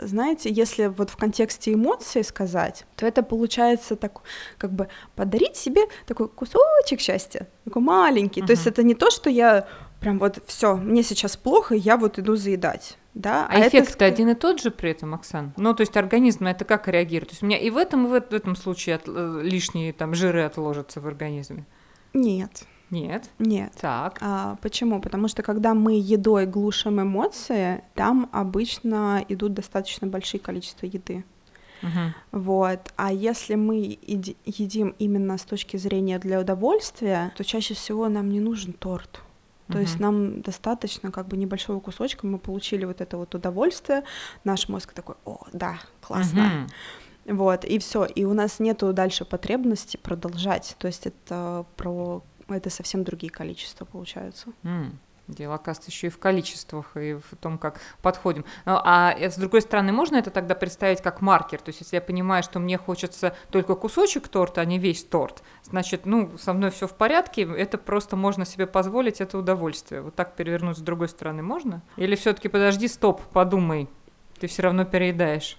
знаете, 0.07 0.51
если 0.51 0.87
вот 0.87 1.11
в 1.11 1.17
контексте 1.17 1.73
эмоций 1.73 2.25
сказать, 2.25 2.85
то 2.97 3.07
это 3.07 3.23
получается 3.23 3.97
так, 3.97 4.21
как 4.59 4.73
бы 4.73 4.89
подарить 5.17 5.57
себе 5.57 5.83
такой 6.07 6.29
кусочек 6.29 7.01
счастья, 7.01 7.49
такой 7.65 7.83
маленький. 7.83 8.43
То 8.43 8.53
есть 8.53 8.67
это 8.67 8.83
не 8.83 8.95
то, 8.95 9.11
что 9.11 9.31
я 9.31 9.67
прям 10.01 10.19
вот 10.19 10.43
все, 10.47 10.75
мне 10.77 11.03
сейчас 11.03 11.37
плохо, 11.37 11.75
я 11.75 11.97
вот 11.97 12.19
иду 12.19 12.37
заедать. 12.37 12.99
Да, 13.15 13.47
А, 13.51 13.59
это 13.59 13.69
эффект 13.69 14.01
ск- 14.01 14.05
один 14.05 14.31
и 14.31 14.35
тот 14.35 14.61
же 14.61 14.71
при 14.71 14.91
этом, 14.91 15.13
Оксан? 15.13 15.53
Ну, 15.59 15.75
то 15.75 15.83
есть 15.83 15.95
организм 15.99 16.45
на 16.45 16.53
это 16.53 16.65
как 16.65 16.89
реагирует? 16.89 17.29
То 17.29 17.33
есть 17.35 17.43
у 17.43 17.47
меня 17.47 17.59
и 17.59 17.69
в 17.69 17.77
этом, 17.77 18.07
и 18.07 18.09
в, 18.09 18.13
в 18.31 18.33
этом 18.35 18.57
случае 18.57 18.95
от- 18.97 19.07
э, 19.07 19.41
лишние 19.43 19.93
там 19.93 20.15
жиры 20.15 20.43
отложатся 20.45 21.01
в 21.01 21.07
организме? 21.07 21.67
Нет, 22.15 22.65
Нет. 22.93 23.31
нет. 23.39 23.73
Так. 23.81 24.19
А, 24.21 24.57
почему? 24.63 25.01
Потому 25.01 25.27
что 25.29 25.43
когда 25.43 25.75
мы 25.75 25.99
едой 25.99 26.47
глушим 26.47 27.01
эмоции, 27.01 27.83
там 27.95 28.29
обычно 28.33 29.25
идут 29.29 29.55
достаточно 29.55 30.07
большие 30.07 30.41
количества 30.41 30.87
еды. 30.87 31.25
Мгм. 31.83 32.15
Вот. 32.31 32.93
А 32.97 33.13
если 33.13 33.57
мы 33.57 33.99
еди- 34.07 34.37
едим 34.45 34.95
именно 35.01 35.37
с 35.37 35.43
точки 35.43 35.77
зрения 35.79 36.19
для 36.19 36.39
удовольствия, 36.41 37.33
то 37.37 37.45
чаще 37.45 37.75
всего 37.75 38.09
нам 38.09 38.31
не 38.31 38.41
нужен 38.41 38.73
торт. 38.73 39.21
То 39.69 39.79
есть 39.79 39.95
Мгм. 39.95 40.03
нам 40.03 40.43
достаточно 40.43 41.11
как 41.11 41.27
бы 41.29 41.37
небольшого 41.37 41.81
кусочка, 41.81 42.27
мы 42.27 42.39
получили 42.39 42.85
вот 42.85 43.01
это 43.01 43.17
вот 43.17 43.35
удовольствие, 43.35 44.03
наш 44.45 44.69
мозг 44.69 44.93
такой, 44.93 45.15
о, 45.25 45.39
да, 45.53 45.79
классно. 46.03 46.43
Мгм. 47.25 47.37
Вот, 47.39 47.65
и 47.65 47.79
все. 47.79 48.05
И 48.05 48.25
у 48.25 48.35
нас 48.35 48.59
нету 48.59 48.93
дальше 48.93 49.25
потребности 49.25 49.97
продолжать. 49.97 50.75
То 50.79 50.89
есть 50.89 51.07
это 51.07 51.65
про 51.77 52.23
это 52.55 52.71
совсем 52.71 53.05
другие 53.05 53.31
количества 53.31 53.85
получаются. 53.85 54.49
Mm. 54.63 54.93
Дело, 55.29 55.55
оказывается, 55.55 55.91
еще 55.91 56.09
и 56.09 56.11
в 56.11 56.19
количествах, 56.19 56.97
и 56.97 57.15
в 57.15 57.37
том, 57.41 57.57
как 57.57 57.81
подходим. 58.03 58.45
Ну, 58.65 58.73
а 58.83 59.15
с 59.17 59.37
другой 59.37 59.63
стороны, 59.63 59.93
можно 59.93 60.17
это 60.17 60.31
тогда 60.31 60.55
представить 60.55 61.01
как 61.01 61.21
маркер? 61.21 61.61
То 61.61 61.69
есть, 61.69 61.81
если 61.81 61.97
я 61.97 62.03
понимаю, 62.03 62.43
что 62.43 62.59
мне 62.59 62.77
хочется 62.77 63.35
только 63.51 63.75
кусочек 63.77 64.29
торта, 64.29 64.61
а 64.61 64.65
не 64.65 64.79
весь 64.79 65.05
торт, 65.05 65.43
значит, 65.63 66.07
ну, 66.07 66.37
со 66.39 66.53
мной 66.53 66.71
все 66.71 66.89
в 66.89 66.95
порядке, 66.95 67.43
это 67.43 67.79
просто 67.79 68.17
можно 68.17 68.45
себе 68.45 68.67
позволить, 68.67 69.21
это 69.21 69.39
удовольствие. 69.39 70.03
Вот 70.03 70.15
так 70.17 70.35
перевернуть 70.35 70.79
с 70.79 70.81
другой 70.81 71.09
стороны 71.09 71.43
можно? 71.43 71.83
Или 71.97 72.17
все-таки 72.17 72.49
подожди, 72.49 72.89
стоп, 72.89 73.23
подумай, 73.33 73.89
ты 74.41 74.49
все 74.49 74.63
равно 74.63 74.85
переедаешь? 74.85 75.57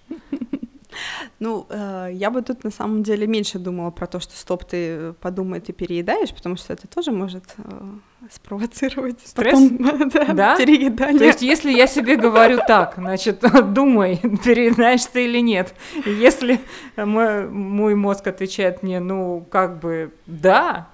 Ну, 1.40 1.66
э, 1.70 2.10
я 2.14 2.30
бы 2.30 2.42
тут 2.42 2.64
на 2.64 2.72
самом 2.72 3.04
деле 3.04 3.28
меньше 3.28 3.60
думала 3.60 3.92
про 3.92 4.08
то, 4.08 4.20
что 4.20 4.36
стоп, 4.36 4.66
ты 4.66 5.14
подумай, 5.14 5.60
ты 5.60 5.74
переедаешь, 5.74 6.34
потому 6.34 6.58
что 6.58 6.74
это 6.74 6.88
тоже 6.88 7.12
может 7.12 7.44
э, 7.58 7.90
спровоцировать 8.32 9.20
стресс, 9.26 9.54
потом, 9.54 10.10
да, 10.14 10.34
да? 10.34 10.58
переедание. 10.58 11.20
То 11.20 11.26
есть, 11.26 11.42
если 11.42 11.72
я 11.72 11.88
себе 11.88 12.16
говорю 12.16 12.60
так, 12.68 12.96
значит, 12.98 13.44
думай, 13.74 14.18
переедаешь 14.44 15.06
ты 15.06 15.26
или 15.26 15.40
нет. 15.40 15.74
если 16.06 16.60
мой, 16.96 17.48
мой 17.50 17.96
мозг 17.96 18.28
отвечает 18.28 18.84
мне, 18.84 19.00
ну, 19.00 19.46
как 19.50 19.80
бы, 19.80 20.14
да, 20.26 20.90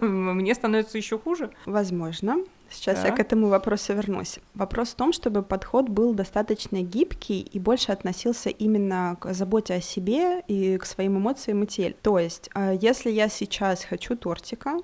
мне 0.00 0.54
становится 0.54 0.98
еще 0.98 1.18
хуже. 1.18 1.50
Возможно. 1.66 2.38
Сейчас 2.70 3.00
да. 3.00 3.08
я 3.08 3.12
к 3.12 3.18
этому 3.18 3.48
вопросу 3.48 3.94
вернусь. 3.94 4.38
Вопрос 4.54 4.90
в 4.90 4.94
том, 4.94 5.12
чтобы 5.12 5.42
подход 5.42 5.88
был 5.88 6.14
достаточно 6.14 6.80
гибкий 6.82 7.40
и 7.40 7.58
больше 7.58 7.90
относился 7.90 8.48
именно 8.48 9.16
к 9.20 9.34
заботе 9.34 9.74
о 9.74 9.80
себе 9.80 10.42
и 10.46 10.78
к 10.78 10.86
своим 10.86 11.18
эмоциям 11.18 11.64
и 11.64 11.66
телу. 11.66 11.94
То 12.00 12.18
есть, 12.18 12.48
а, 12.54 12.72
если 12.72 13.10
я 13.10 13.28
сейчас 13.28 13.84
хочу 13.84 14.16
тортика, 14.16 14.78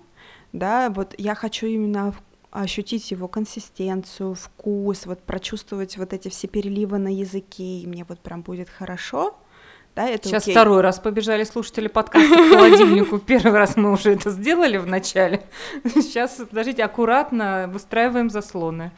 да, 0.59 0.91
вот 0.91 1.15
я 1.19 1.35
хочу 1.35 1.67
именно 1.67 2.15
ощутить 2.51 3.11
его 3.11 3.29
консистенцию, 3.29 4.35
вкус, 4.35 5.07
вот 5.07 5.23
прочувствовать 5.23 5.97
вот 5.99 6.13
эти 6.13 6.29
все 6.29 6.49
переливы 6.49 6.99
на 6.99 7.13
языке, 7.15 7.81
и 7.81 7.87
мне 7.87 8.05
вот 8.09 8.21
прям 8.21 8.43
будет 8.43 8.71
хорошо, 8.71 9.37
да, 9.97 10.07
это 10.11 10.29
Сейчас 10.29 10.43
окей. 10.43 10.53
второй 10.53 10.83
раз 10.83 10.99
побежали 10.99 11.43
слушатели 11.45 11.89
подкаста 11.89 12.29
к 12.29 12.49
холодильнику. 12.51 13.19
Первый 13.19 13.53
раз 13.53 13.77
мы 13.77 13.93
уже 13.93 14.13
это 14.13 14.31
сделали 14.31 14.77
в 14.77 14.87
начале. 14.87 15.43
Сейчас, 15.87 16.33
подождите, 16.33 16.85
аккуратно 16.85 17.71
выстраиваем 17.73 18.29
заслоны. 18.29 18.93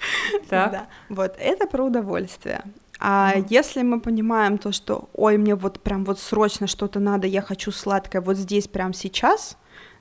Так. 0.48 0.72
Да. 0.72 0.86
Вот, 1.08 1.36
это 1.38 1.68
про 1.68 1.84
удовольствие. 1.84 2.62
А 2.98 3.34
если 3.48 3.82
мы 3.82 4.00
понимаем 4.00 4.58
то, 4.58 4.72
что, 4.72 5.08
ой, 5.12 5.38
мне 5.38 5.54
вот 5.54 5.80
прям 5.80 6.04
вот 6.04 6.18
срочно 6.18 6.66
что-то 6.66 6.98
надо, 6.98 7.28
я 7.28 7.42
хочу 7.42 7.70
сладкое 7.70 8.20
вот 8.20 8.36
здесь 8.36 8.66
прям 8.66 8.92
сейчас, 8.92 9.56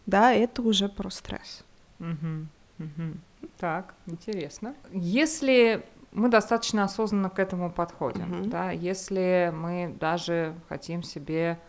да, 0.08 0.34
это 0.34 0.64
уже 0.64 0.90
про 0.90 1.12
стресс. 1.12 1.64
Mm-hmm. 2.00 2.46
Mm-hmm. 2.80 3.18
Так, 3.60 3.94
интересно. 4.08 4.74
Если 4.92 5.86
мы 6.12 6.30
достаточно 6.30 6.84
осознанно 6.84 7.30
к 7.30 7.38
этому 7.38 7.70
подходим. 7.72 8.34
Mm-hmm. 8.34 8.50
Да? 8.50 8.72
Если 8.72 9.54
мы 9.56 9.96
даже 10.00 10.56
хотим 10.70 11.04
себе 11.04 11.60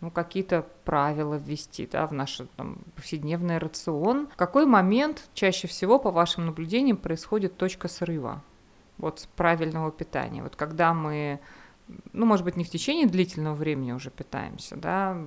ну, 0.00 0.10
какие-то 0.10 0.64
правила 0.84 1.34
ввести 1.34 1.86
да, 1.86 2.06
в 2.06 2.12
наш 2.12 2.40
там, 2.56 2.78
повседневный 2.94 3.58
рацион, 3.58 4.28
в 4.28 4.36
какой 4.36 4.64
момент 4.64 5.28
чаще 5.34 5.66
всего, 5.66 5.98
по 5.98 6.10
вашим 6.10 6.46
наблюдениям, 6.46 6.96
происходит 6.96 7.56
точка 7.56 7.88
срыва 7.88 8.42
вот 8.96 9.20
с 9.20 9.26
правильного 9.26 9.90
питания? 9.90 10.42
Вот 10.42 10.56
когда 10.56 10.94
мы, 10.94 11.40
ну, 12.12 12.26
может 12.26 12.44
быть, 12.44 12.56
не 12.56 12.64
в 12.64 12.70
течение 12.70 13.06
длительного 13.06 13.54
времени 13.54 13.92
уже 13.92 14.10
питаемся, 14.10 14.76
да, 14.76 15.18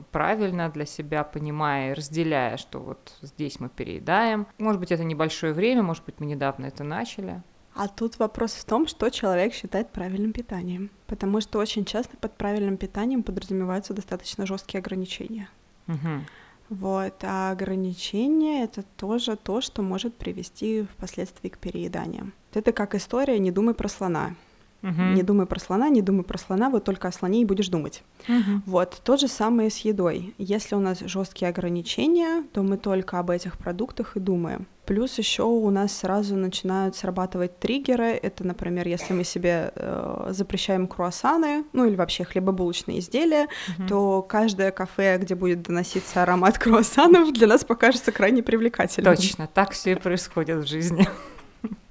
правильно 0.00 0.68
для 0.70 0.86
себя, 0.86 1.24
понимая 1.24 1.90
и 1.90 1.94
разделяя, 1.94 2.56
что 2.56 2.80
вот 2.80 3.16
здесь 3.22 3.60
мы 3.60 3.68
переедаем. 3.68 4.46
Может 4.58 4.80
быть, 4.80 4.92
это 4.92 5.04
небольшое 5.04 5.52
время, 5.52 5.82
может 5.82 6.04
быть, 6.04 6.16
мы 6.18 6.26
недавно 6.26 6.66
это 6.66 6.84
начали. 6.84 7.42
А 7.74 7.88
тут 7.88 8.18
вопрос 8.18 8.52
в 8.52 8.64
том, 8.64 8.86
что 8.86 9.10
человек 9.10 9.52
считает 9.52 9.90
правильным 9.90 10.32
питанием. 10.32 10.90
Потому 11.06 11.42
что 11.42 11.58
очень 11.58 11.84
часто 11.84 12.16
под 12.16 12.34
правильным 12.36 12.78
питанием 12.78 13.22
подразумеваются 13.22 13.92
достаточно 13.92 14.46
жесткие 14.46 14.80
ограничения. 14.80 15.50
Угу. 15.86 16.24
Вот, 16.70 17.14
а 17.22 17.52
ограничения 17.52 18.64
это 18.64 18.82
тоже 18.82 19.36
то, 19.36 19.60
что 19.60 19.82
может 19.82 20.16
привести 20.16 20.84
впоследствии 20.84 21.48
к 21.48 21.58
перееданиям. 21.58 22.32
Это 22.54 22.72
как 22.72 22.94
история 22.94 23.38
«не 23.38 23.52
думай 23.52 23.74
про 23.74 23.88
слона». 23.88 24.34
Угу. 24.82 25.02
Не 25.14 25.22
думай 25.22 25.46
про 25.46 25.58
слона, 25.58 25.88
не 25.88 26.02
думай 26.02 26.22
про 26.22 26.38
слона, 26.38 26.70
вот 26.70 26.84
только 26.84 27.08
о 27.08 27.12
слоне 27.12 27.42
и 27.42 27.44
будешь 27.44 27.68
думать. 27.68 28.02
Угу. 28.28 28.62
Вот, 28.66 29.00
то 29.02 29.16
же 29.16 29.28
самое 29.28 29.70
с 29.70 29.78
едой. 29.78 30.34
Если 30.38 30.74
у 30.74 30.80
нас 30.80 31.00
жесткие 31.00 31.48
ограничения, 31.48 32.44
то 32.52 32.62
мы 32.62 32.76
только 32.76 33.18
об 33.18 33.30
этих 33.30 33.58
продуктах 33.58 34.16
и 34.16 34.20
думаем. 34.20 34.66
Плюс 34.86 35.18
еще 35.18 35.42
у 35.42 35.68
нас 35.70 35.92
сразу 35.92 36.36
начинают 36.36 36.94
срабатывать 36.94 37.58
триггеры. 37.58 38.10
Это, 38.10 38.46
например, 38.46 38.86
если 38.86 39.14
мы 39.14 39.24
себе 39.24 39.72
э, 39.74 40.28
запрещаем 40.30 40.86
круассаны, 40.86 41.64
ну 41.72 41.86
или 41.86 41.96
вообще 41.96 42.22
хлебобулочные 42.22 43.00
изделия, 43.00 43.48
угу. 43.76 43.88
то 43.88 44.22
каждое 44.22 44.70
кафе, 44.70 45.18
где 45.18 45.34
будет 45.34 45.62
доноситься 45.62 46.22
аромат 46.22 46.58
круассанов, 46.60 47.32
для 47.32 47.48
нас 47.48 47.64
покажется 47.64 48.12
крайне 48.12 48.44
привлекательным. 48.44 49.16
Точно, 49.16 49.48
так 49.52 49.72
все 49.72 49.92
и 49.92 49.94
происходит 49.96 50.58
в 50.58 50.68
жизни. 50.68 51.08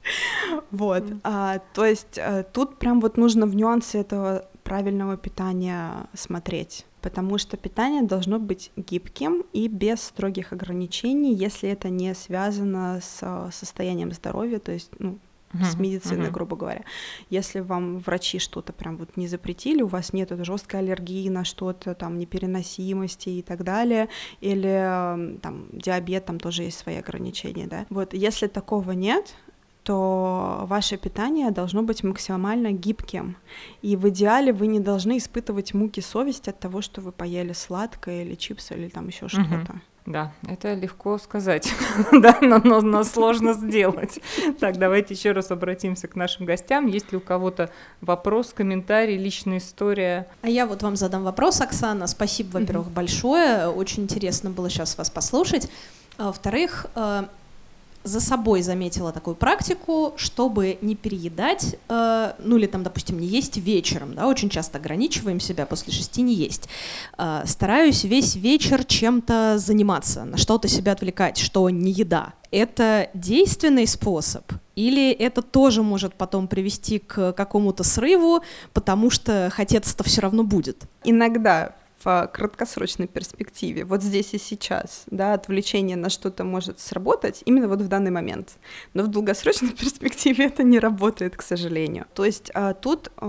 Вот, 0.72 1.04
а, 1.24 1.60
то 1.74 1.86
есть 1.86 2.18
а, 2.20 2.44
тут 2.44 2.78
прям 2.78 3.02
вот 3.02 3.18
нужно 3.18 3.46
в 3.46 3.56
нюансы 3.56 3.98
этого 3.98 4.46
правильного 4.64 5.18
питания 5.18 6.08
смотреть, 6.14 6.86
потому 7.02 7.38
что 7.38 7.58
питание 7.58 8.02
должно 8.02 8.40
быть 8.40 8.72
гибким 8.76 9.46
и 9.54 9.68
без 9.68 10.02
строгих 10.02 10.54
ограничений, 10.54 11.34
если 11.34 11.70
это 11.70 11.90
не 11.90 12.14
связано 12.16 13.00
с 13.02 13.20
а, 13.22 13.50
состоянием 13.52 14.12
здоровья, 14.12 14.60
то 14.60 14.72
есть, 14.72 14.92
ну, 15.00 15.20
с 15.64 15.80
медициной, 15.80 16.32
грубо 16.32 16.58
говоря. 16.58 16.84
Если 17.30 17.62
вам 17.62 18.00
врачи 18.00 18.40
что-то 18.40 18.74
прям 18.74 18.98
вот 18.98 19.16
не 19.16 19.28
запретили, 19.28 19.82
у 19.84 19.88
вас 19.88 20.12
нет 20.12 20.30
жесткой 20.44 20.82
аллергии 20.82 21.30
на 21.30 21.46
что-то, 21.46 21.96
там, 21.96 22.18
непереносимости 22.18 23.30
и 23.30 23.42
так 23.42 23.64
далее, 23.64 24.10
или 24.42 25.38
там 25.40 25.68
диабет, 25.72 26.26
там 26.26 26.40
тоже 26.40 26.64
есть 26.64 26.80
свои 26.80 26.98
ограничения, 26.98 27.68
да. 27.68 27.86
Вот, 27.90 28.14
если 28.14 28.48
такого 28.48 28.92
нет, 28.92 29.34
то 29.86 30.66
ваше 30.68 30.98
питание 30.98 31.52
должно 31.52 31.84
быть 31.84 32.04
максимально 32.04 32.72
гибким. 32.72 33.38
И 33.84 33.96
в 33.96 34.10
идеале 34.10 34.52
вы 34.52 34.66
не 34.66 34.80
должны 34.80 35.18
испытывать 35.18 35.76
муки 35.76 36.00
совести 36.00 36.50
от 36.50 36.60
того, 36.60 36.82
что 36.82 37.02
вы 37.02 37.12
поели 37.12 37.54
сладкое 37.54 38.24
или 38.24 38.34
чипсы 38.34 38.74
или 38.74 38.90
там 38.90 39.08
еще 39.08 39.28
что-то. 39.28 39.80
Да, 40.08 40.34
это 40.48 40.76
легко 40.76 41.18
сказать, 41.18 41.74
да, 42.12 42.38
но, 42.42 42.60
но, 42.64 42.82
но 42.82 43.04
сложно 43.04 43.54
сделать. 43.54 44.20
Так, 44.60 44.78
давайте 44.78 45.16
еще 45.16 45.32
раз 45.32 45.50
обратимся 45.50 46.08
к 46.08 46.16
нашим 46.16 46.46
гостям. 46.46 46.86
Есть 46.86 47.12
ли 47.12 47.18
у 47.18 47.22
кого-то 47.22 47.72
вопрос, 48.02 48.54
комментарий, 48.54 49.18
личная 49.18 49.58
история? 49.58 50.28
А 50.44 50.50
я 50.50 50.68
вот 50.68 50.84
вам 50.84 50.96
задам 50.96 51.24
вопрос, 51.24 51.60
Оксана. 51.62 52.06
Спасибо, 52.06 52.60
во-первых, 52.60 52.92
большое. 52.92 53.68
Очень 53.68 54.04
интересно 54.04 54.52
было 54.52 54.70
сейчас 54.70 54.96
вас 54.96 55.10
послушать. 55.10 55.72
А, 56.20 56.28
во-вторых, 56.28 56.86
э, 56.96 57.24
за 58.06 58.22
собой 58.22 58.62
заметила 58.62 59.12
такую 59.12 59.36
практику, 59.36 60.14
чтобы 60.16 60.78
не 60.82 60.96
переедать, 60.96 61.76
э, 61.90 62.34
ну 62.40 62.58
или 62.58 62.68
там, 62.68 62.84
допустим, 62.84 63.20
не 63.20 63.26
есть 63.26 63.58
вечером, 63.58 64.14
да, 64.14 64.28
очень 64.28 64.50
часто 64.50 64.78
ограничиваем 64.78 65.40
себя 65.40 65.66
после 65.66 65.92
шести 65.92 66.22
не 66.22 66.36
есть. 66.36 66.70
Э, 67.18 67.42
стараюсь 67.46 68.04
весь 68.04 68.36
вечер 68.36 68.86
чем-то 68.86 69.58
заниматься, 69.58 70.24
на 70.24 70.38
что-то 70.38 70.68
себя 70.68 70.92
отвлекать, 70.92 71.38
что 71.38 71.70
не 71.70 71.92
еда. 71.92 72.34
Это 72.52 73.10
действенный 73.16 73.88
способ? 73.88 74.44
Или 74.76 75.12
это 75.12 75.42
тоже 75.42 75.82
может 75.82 76.14
потом 76.14 76.48
привести 76.48 77.00
к 77.00 77.34
какому-то 77.34 77.84
срыву, 77.84 78.42
потому 78.74 79.10
что 79.10 79.50
хотеться-то 79.52 80.04
все 80.04 80.22
равно 80.22 80.44
будет? 80.44 80.84
Иногда 81.04 81.76
в 82.06 82.30
краткосрочной 82.32 83.08
перспективе, 83.08 83.84
вот 83.84 84.04
здесь 84.04 84.34
и 84.34 84.38
сейчас, 84.38 85.06
да, 85.08 85.34
отвлечение 85.34 85.98
на 85.98 86.10
что-то 86.10 86.44
может 86.44 86.80
сработать 86.80 87.42
именно 87.46 87.68
вот 87.68 87.82
в 87.82 87.88
данный 87.88 88.12
момент, 88.12 88.58
но 88.94 89.04
в 89.04 89.08
долгосрочной 89.08 89.72
перспективе 89.80 90.46
это 90.46 90.64
не 90.64 90.80
работает, 90.80 91.36
к 91.36 91.42
сожалению. 91.42 92.06
То 92.14 92.24
есть 92.24 92.52
а, 92.54 92.74
тут 92.74 93.12
а, 93.18 93.26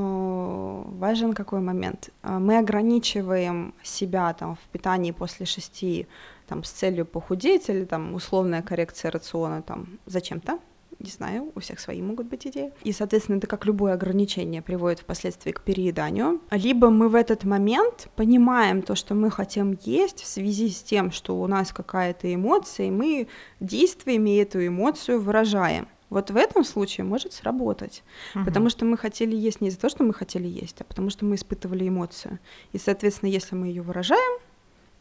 важен 0.87 1.33
какой 1.33 1.61
момент. 1.61 2.11
А, 2.23 2.39
мы 2.39 2.59
ограничиваем 2.59 3.75
себя 3.83 4.33
там 4.35 4.57
в 4.57 4.73
питании 4.73 5.13
после 5.13 5.47
шести 5.47 6.07
там 6.47 6.63
с 6.63 6.71
целью 6.71 7.07
похудеть 7.07 7.69
или 7.71 7.85
там 7.85 8.15
условная 8.15 8.63
коррекция 8.63 9.11
рациона 9.11 9.63
там 9.63 9.99
зачем-то, 10.05 10.59
не 10.99 11.11
знаю, 11.11 11.53
у 11.55 11.61
всех 11.61 11.79
свои 11.81 12.01
могут 12.03 12.27
быть 12.27 12.47
идеи. 12.47 12.73
И, 12.83 12.93
соответственно, 12.93 13.37
это 13.39 13.47
как 13.47 13.67
любое 13.67 13.93
ограничение 13.95 14.63
приводит 14.63 15.01
впоследствии 15.01 15.53
к 15.53 15.61
перееданию. 15.61 16.41
Либо 16.51 16.91
мы 16.91 17.09
в 17.09 17.15
этот 17.15 17.45
момент 17.45 18.09
понимаем 18.17 18.83
то, 18.83 18.95
что 18.95 19.15
мы 19.15 19.31
хотим 19.31 19.79
есть 19.83 20.23
в 20.23 20.27
связи 20.27 20.71
с 20.71 20.83
тем, 20.83 21.13
что 21.13 21.41
у 21.41 21.47
нас 21.47 21.73
какая-то 21.73 22.33
эмоция, 22.35 22.87
и 22.87 22.91
мы 22.91 23.29
действиями 23.61 24.39
эту 24.41 24.67
эмоцию 24.67 25.21
выражаем. 25.21 25.89
Вот 26.09 26.31
в 26.31 26.37
этом 26.37 26.65
случае 26.65 27.05
может 27.05 27.33
сработать, 27.33 28.05
Мгм. 28.35 28.45
потому 28.45 28.71
что 28.71 28.85
мы 28.85 28.97
хотели 28.97 29.35
есть 29.37 29.61
не 29.61 29.69
из-за 29.69 29.81
того, 29.81 29.91
что 29.91 30.05
мы 30.05 30.15
хотели 30.15 30.47
есть, 30.47 30.81
а 30.81 30.85
потому 30.85 31.11
что 31.11 31.25
мы 31.25 31.35
испытывали 31.35 31.89
эмоцию. 31.89 32.39
И, 32.73 32.79
соответственно, 32.79 33.29
если 33.31 33.57
мы 33.57 33.67
ее 33.67 33.83
выражаем, 33.83 34.41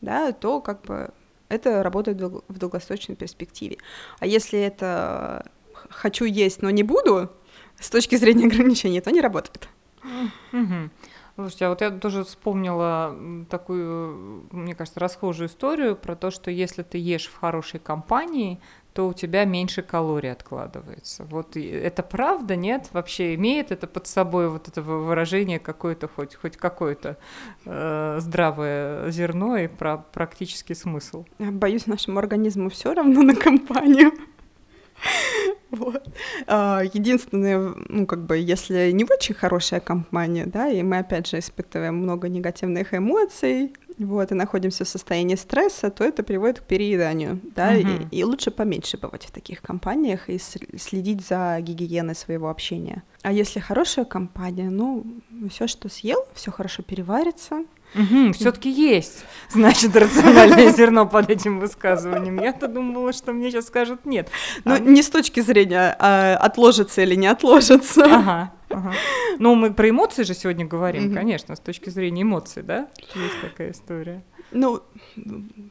да, 0.02 0.32
то 0.32 0.62
как 0.62 0.82
бы 0.82 1.12
это 1.48 1.84
работает 1.84 2.18
в 2.18 2.20
дол- 2.20 2.44
в 2.48 2.58
долгосрочной 2.58 3.16
перспективе. 3.16 3.78
А 4.20 4.26
если 4.26 4.60
это 4.60 5.46
хочу 5.90 6.26
есть, 6.26 6.62
но 6.62 6.70
не 6.70 6.84
буду, 6.84 7.32
с 7.80 7.90
точки 7.90 8.16
зрения 8.16 8.48
ограничений, 8.48 9.02
то 9.02 9.12
не 9.12 9.22
работает. 9.22 9.70
Слушайте, 11.36 11.66
а 11.66 11.70
вот 11.70 11.82
я 11.82 11.92
тоже 11.92 12.24
вспомнила 12.24 13.14
такую, 13.50 14.48
мне 14.52 14.74
кажется, 14.74 15.02
расхожую 15.02 15.50
историю 15.50 15.98
про 15.98 16.16
то, 16.16 16.32
что 16.32 16.50
если 16.50 16.82
ты 16.82 16.98
ешь 16.98 17.26
в 17.26 17.38
хорошей 17.38 17.78
компании, 17.78 18.62
то 18.94 19.10
у 19.10 19.14
тебя 19.14 19.44
меньше 19.44 19.82
калорий 19.82 20.32
откладывается. 20.32 21.26
Вот 21.26 21.58
это 21.58 22.02
правда, 22.02 22.56
нет? 22.56 22.88
Вообще 22.94 23.36
имеет 23.36 23.74
это 23.74 23.86
под 23.88 24.08
собой 24.08 24.48
вот 24.48 24.70
это 24.70 24.82
вы- 24.82 25.04
выражение 25.04 25.60
какое-то, 25.60 26.08
хоть, 26.08 26.36
хоть 26.36 26.56
какое-то 26.56 27.18
э, 27.66 28.20
здравое 28.22 29.12
зерно 29.12 29.58
и 29.58 29.68
про 29.68 29.98
практический 29.98 30.76
смысл? 30.76 31.26
Боюсь, 31.38 31.88
нашему 31.88 32.20
организму 32.20 32.70
все 32.70 32.94
равно 32.94 33.22
на 33.22 33.36
компанию. 33.36 34.14
Вот. 35.72 36.08
А, 36.48 36.84
Единственное, 36.94 37.74
ну, 37.90 38.06
как 38.06 38.26
бы, 38.26 38.38
если 38.38 38.92
не 38.92 39.04
очень 39.04 39.36
хорошая 39.36 39.80
компания, 39.82 40.46
да, 40.46 40.70
и 40.70 40.82
мы, 40.84 41.00
опять 41.00 41.28
же, 41.28 41.40
испытываем 41.40 41.96
много 41.96 42.30
негативных 42.30 42.94
эмоций, 42.94 43.74
вот, 43.98 44.32
и 44.32 44.36
находимся 44.36 44.86
в 44.86 44.88
состоянии 44.88 45.36
стресса, 45.36 45.90
то 45.90 46.04
это 46.04 46.24
приводит 46.24 46.60
к 46.62 46.64
перееданию, 46.64 47.40
да, 47.56 47.76
и, 47.76 47.84
Мгм. 47.84 48.08
и 48.12 48.24
лучше 48.24 48.52
поменьше 48.52 48.98
бывать 48.98 49.26
в 49.26 49.32
таких 49.32 49.62
компаниях 49.62 50.30
и 50.30 50.38
следить 50.78 51.26
за 51.28 51.58
гигиеной 51.62 52.16
своего 52.16 52.50
общения. 52.50 53.04
А 53.24 53.32
если 53.34 53.60
хорошая 53.60 54.06
компания, 54.06 54.70
ну, 54.70 55.06
все, 55.50 55.68
что 55.68 55.90
съел, 55.90 56.26
все 56.34 56.52
хорошо 56.52 56.84
переварится, 56.84 57.66
все-таки 58.34 58.70
есть, 58.70 59.26
значит, 59.50 59.96
рациональное 59.96 60.72
зерно 60.72 61.06
под 61.06 61.30
этим 61.30 61.60
высказыванием. 61.60 62.42
Я-то 62.42 62.68
думала, 62.68 63.14
что 63.14 63.34
мне 63.34 63.50
сейчас 63.52 63.68
скажут 63.68 64.06
нет. 64.06 64.30
Ну, 64.66 64.74
А, 64.76 64.80
не 64.80 65.02
с 65.02 65.10
точки 65.10 65.40
зрения, 65.40 65.96
а, 66.00 66.36
отложится 66.38 67.02
или 67.02 67.16
не 67.16 67.28
отложится. 67.28 68.04
Ага, 68.06 68.52
ага. 68.70 68.94
Ну, 69.40 69.56
мы 69.56 69.74
про 69.74 69.90
эмоции 69.90 70.24
же 70.24 70.34
сегодня 70.34 70.66
говорим, 70.66 71.06
Мгм. 71.06 71.14
конечно, 71.16 71.56
с 71.56 71.60
точки 71.60 71.90
зрения 71.90 72.22
эмоций, 72.24 72.64
да? 72.64 72.88
Есть 73.16 73.42
такая 73.42 73.72
история. 73.72 74.24
Ну, 74.52 74.82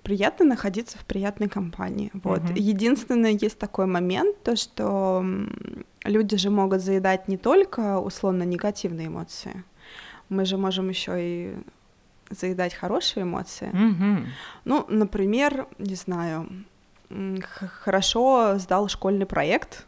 приятно 0.03 0.45
находиться 0.47 0.99
в 0.99 1.05
приятной 1.05 1.49
компании. 1.49 2.11
Вот. 2.15 2.43
Мгм. 2.43 2.55
Единственное, 2.55 3.31
есть 3.31 3.59
такой 3.59 3.87
момент, 3.87 4.43
то 4.43 4.57
что 4.57 5.25
люди 6.05 6.37
же 6.37 6.51
могут 6.51 6.81
заедать 6.81 7.29
не 7.29 7.37
только 7.37 7.99
условно 7.99 8.43
негативные 8.43 9.07
эмоции. 9.07 9.65
Мы 10.29 10.45
же 10.45 10.57
можем 10.57 10.89
еще 10.89 11.13
и 11.19 11.55
заедать 12.31 12.75
хорошие 12.75 13.25
эмоции. 13.25 13.71
Мгм. 13.73 14.29
Ну, 14.65 14.85
например, 14.89 15.67
не 15.79 15.95
знаю, 15.95 16.49
хорошо 17.83 18.59
сдал 18.59 18.89
школьный 18.89 19.27
проект, 19.27 19.87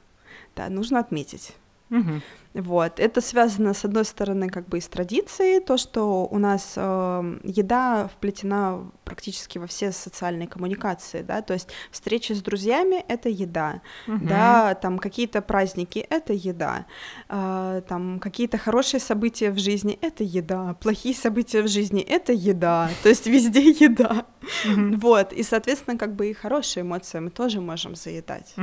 да, 0.55 0.69
нужно 0.69 1.01
отметить. 1.01 1.55
Мгм. 1.89 2.23
Вот. 2.57 3.01
Это 3.01 3.21
связано, 3.21 3.75
с 3.75 3.85
одной 3.85 4.05
стороны, 4.05 4.49
как 4.49 4.67
бы 4.67 4.79
и 4.79 4.81
с 4.81 4.89
традицией, 4.89 5.61
то, 5.61 5.77
что 5.77 6.27
у 6.31 6.39
нас 6.39 6.73
э, 6.77 7.39
еда 7.45 8.09
вплетена 8.09 8.91
практически 9.05 9.59
во 9.59 9.67
все 9.67 9.93
социальные 9.93 10.49
коммуникации, 10.49 11.23
да, 11.23 11.43
то 11.43 11.53
есть 11.53 11.69
встречи 11.91 12.33
с 12.33 12.43
друзьями— 12.43 13.05
это 13.09 13.29
еда, 13.29 13.81
Мгм. 14.07 14.27
да, 14.27 14.75
там 14.75 14.99
какие-то 14.99 15.43
праздники— 15.43 15.99
это 16.11 16.33
еда, 16.33 16.87
э, 17.29 17.83
там 17.89 18.19
какие-то 18.21 18.57
хорошие 18.59 19.01
события 19.01 19.51
в 19.51 19.59
жизни— 19.59 19.99
это 20.01 20.25
еда, 20.25 20.75
плохие 20.81 21.15
события 21.15 21.63
в 21.63 21.69
жизни— 21.69 22.01
это 22.09 22.33
еда, 22.33 22.91
то 23.03 23.09
есть 23.11 23.27
везде 23.27 23.61
еда, 23.87 24.25
вот, 24.65 25.33
и, 25.33 25.43
соответственно, 25.43 25.99
как 25.99 26.15
бы 26.17 26.31
и 26.31 26.33
хорошие 26.33 26.83
эмоции 26.83 27.21
мы 27.21 27.31
тоже 27.31 27.61
можем 27.61 27.95
заедать, 27.95 28.55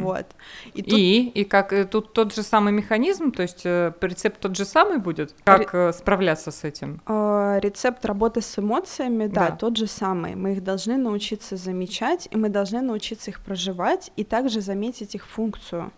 вот. 0.00 0.26
И 0.72 0.82
тут 0.82 0.98
И, 0.98 1.28
и 1.34 1.44
как 1.44 1.72
э, 1.72 1.84
тут 1.84 2.12
тот 2.12 2.34
же 2.34 2.42
самый 2.42 2.72
механизм, 2.72 2.93
то 3.32 3.42
есть 3.42 3.62
э, 3.64 3.92
рецепт 4.00 4.40
тот 4.40 4.56
же 4.56 4.64
самый 4.64 4.98
будет, 4.98 5.34
как 5.44 5.74
э, 5.74 5.92
справляться 5.92 6.50
с 6.50 6.64
этим? 6.64 7.00
Э, 7.06 7.58
Рецепт 7.60 8.04
работы 8.04 8.40
с 8.40 8.58
эмоциями, 8.58 9.26
да, 9.26 9.50
Да. 9.50 9.56
тот 9.56 9.76
же 9.76 9.86
самый. 9.86 10.34
Мы 10.34 10.52
их 10.52 10.64
должны 10.64 10.96
научиться 10.96 11.56
замечать, 11.56 12.28
и 12.30 12.36
мы 12.36 12.48
должны 12.48 12.80
научиться 12.80 13.30
их 13.30 13.40
проживать, 13.40 14.10
и 14.16 14.24
также 14.24 14.60
заметить 14.60 15.14
их 15.14 15.26
функцию. 15.26 15.92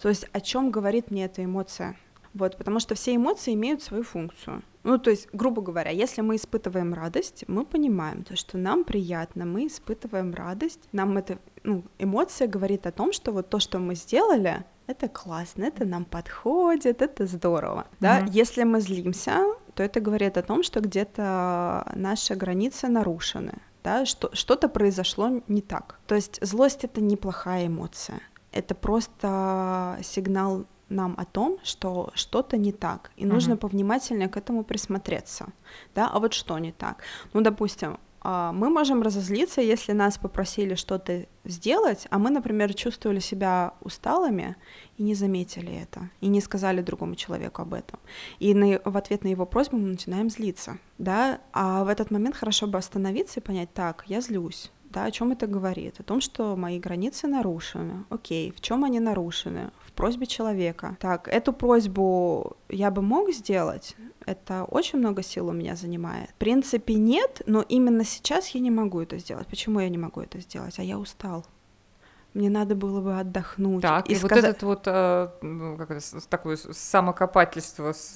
То 0.00 0.08
есть 0.08 0.26
о 0.32 0.40
чем 0.40 0.70
говорит 0.70 1.10
мне 1.10 1.24
эта 1.24 1.44
эмоция? 1.44 1.96
Вот, 2.34 2.56
потому 2.56 2.80
что 2.80 2.94
все 2.94 3.14
эмоции 3.14 3.52
имеют 3.52 3.82
свою 3.82 4.04
функцию. 4.04 4.62
Ну, 4.84 4.98
то 4.98 5.10
есть, 5.10 5.28
грубо 5.32 5.62
говоря, 5.62 5.90
если 5.90 6.22
мы 6.22 6.36
испытываем 6.36 6.94
радость, 6.94 7.44
мы 7.46 7.64
понимаем 7.64 8.24
то, 8.24 8.36
что 8.36 8.58
нам 8.58 8.84
приятно, 8.84 9.44
мы 9.44 9.66
испытываем 9.66 10.34
радость, 10.34 10.80
нам 10.92 11.18
эта 11.18 11.38
ну, 11.62 11.84
эмоция 11.98 12.48
говорит 12.48 12.86
о 12.86 12.92
том, 12.92 13.12
что 13.12 13.32
вот 13.32 13.48
то, 13.48 13.60
что 13.60 13.78
мы 13.78 13.94
сделали, 13.94 14.64
это 14.92 15.08
классно, 15.08 15.64
это 15.64 15.84
нам 15.84 16.04
подходит, 16.04 17.02
это 17.02 17.26
здорово. 17.26 17.84
Да? 18.00 18.24
Если 18.30 18.64
мы 18.64 18.80
злимся, 18.80 19.44
то 19.74 19.82
это 19.82 20.00
говорит 20.00 20.36
о 20.36 20.42
том, 20.42 20.62
что 20.62 20.80
где-то 20.80 21.92
наши 21.94 22.34
границы 22.34 22.88
нарушены, 22.88 23.52
да? 23.84 24.04
что, 24.06 24.30
что-то 24.34 24.68
произошло 24.68 25.42
не 25.48 25.62
так. 25.62 25.98
То 26.06 26.14
есть 26.14 26.38
злость 26.46 26.84
это 26.84 27.00
неплохая 27.00 27.66
эмоция, 27.66 28.20
это 28.52 28.74
просто 28.74 29.98
сигнал 30.02 30.64
нам 30.88 31.14
о 31.16 31.24
том, 31.24 31.58
что 31.64 32.10
что-то 32.14 32.58
не 32.58 32.72
так, 32.72 33.10
и 33.16 33.24
нужно 33.24 33.54
Мгм. 33.54 33.60
повнимательнее 33.60 34.28
к 34.28 34.36
этому 34.36 34.62
присмотреться, 34.62 35.46
да, 35.94 36.10
а 36.12 36.18
вот 36.18 36.34
что 36.34 36.58
не 36.58 36.72
так? 36.72 37.02
Ну, 37.32 37.40
допустим, 37.40 37.98
мы 38.24 38.70
можем 38.70 39.02
разозлиться, 39.02 39.60
если 39.60 39.92
нас 39.92 40.18
попросили 40.18 40.74
что-то 40.74 41.26
сделать, 41.44 42.06
а 42.10 42.18
мы, 42.18 42.30
например, 42.30 42.72
чувствовали 42.74 43.20
себя 43.20 43.74
усталыми 43.80 44.56
и 44.96 45.02
не 45.02 45.14
заметили 45.14 45.74
это, 45.82 46.10
и 46.20 46.28
не 46.28 46.40
сказали 46.40 46.82
другому 46.82 47.14
человеку 47.16 47.62
об 47.62 47.74
этом. 47.74 47.98
И 48.38 48.54
на- 48.54 48.80
в 48.84 48.96
ответ 48.96 49.24
на 49.24 49.28
его 49.28 49.46
просьбу 49.46 49.76
мы 49.76 49.88
начинаем 49.88 50.30
злиться, 50.30 50.78
да, 50.98 51.40
а 51.52 51.84
в 51.84 51.88
этот 51.88 52.10
момент 52.10 52.36
хорошо 52.36 52.66
бы 52.66 52.78
остановиться 52.78 53.40
и 53.40 53.42
понять, 53.42 53.72
так, 53.74 54.04
я 54.06 54.20
злюсь, 54.20 54.70
да, 54.92 55.04
о 55.04 55.10
чем 55.10 55.32
это 55.32 55.46
говорит? 55.46 56.00
О 56.00 56.02
том, 56.02 56.20
что 56.20 56.54
мои 56.56 56.78
границы 56.78 57.26
нарушены. 57.26 58.04
Окей, 58.10 58.52
в 58.52 58.60
чем 58.60 58.84
они 58.84 59.00
нарушены? 59.00 59.70
В 59.80 59.92
просьбе 59.92 60.26
человека. 60.26 60.96
Так, 61.00 61.28
эту 61.28 61.52
просьбу 61.52 62.56
я 62.68 62.90
бы 62.90 63.02
мог 63.02 63.30
сделать. 63.32 63.96
Это 64.26 64.64
очень 64.64 64.98
много 64.98 65.22
сил 65.22 65.48
у 65.48 65.52
меня 65.52 65.74
занимает. 65.74 66.30
В 66.30 66.34
принципе, 66.34 66.94
нет, 66.94 67.42
но 67.46 67.62
именно 67.62 68.04
сейчас 68.04 68.48
я 68.48 68.60
не 68.60 68.70
могу 68.70 69.00
это 69.00 69.18
сделать. 69.18 69.48
Почему 69.48 69.80
я 69.80 69.88
не 69.88 69.98
могу 69.98 70.20
это 70.20 70.38
сделать? 70.40 70.78
А 70.78 70.82
я 70.82 70.98
устал. 70.98 71.44
Мне 72.34 72.48
надо 72.48 72.74
было 72.74 73.00
бы 73.00 73.18
отдохнуть. 73.18 73.82
Так, 73.82 74.08
и, 74.08 74.12
и 74.12 74.16
вот 74.16 74.30
сказа- 74.30 74.48
этот 74.48 74.62
вот 74.62 74.82
э, 74.86 75.28
как 75.78 75.90
это, 75.90 76.00
такое 76.28 76.56
самокопательство 76.56 77.92
с, 77.92 78.14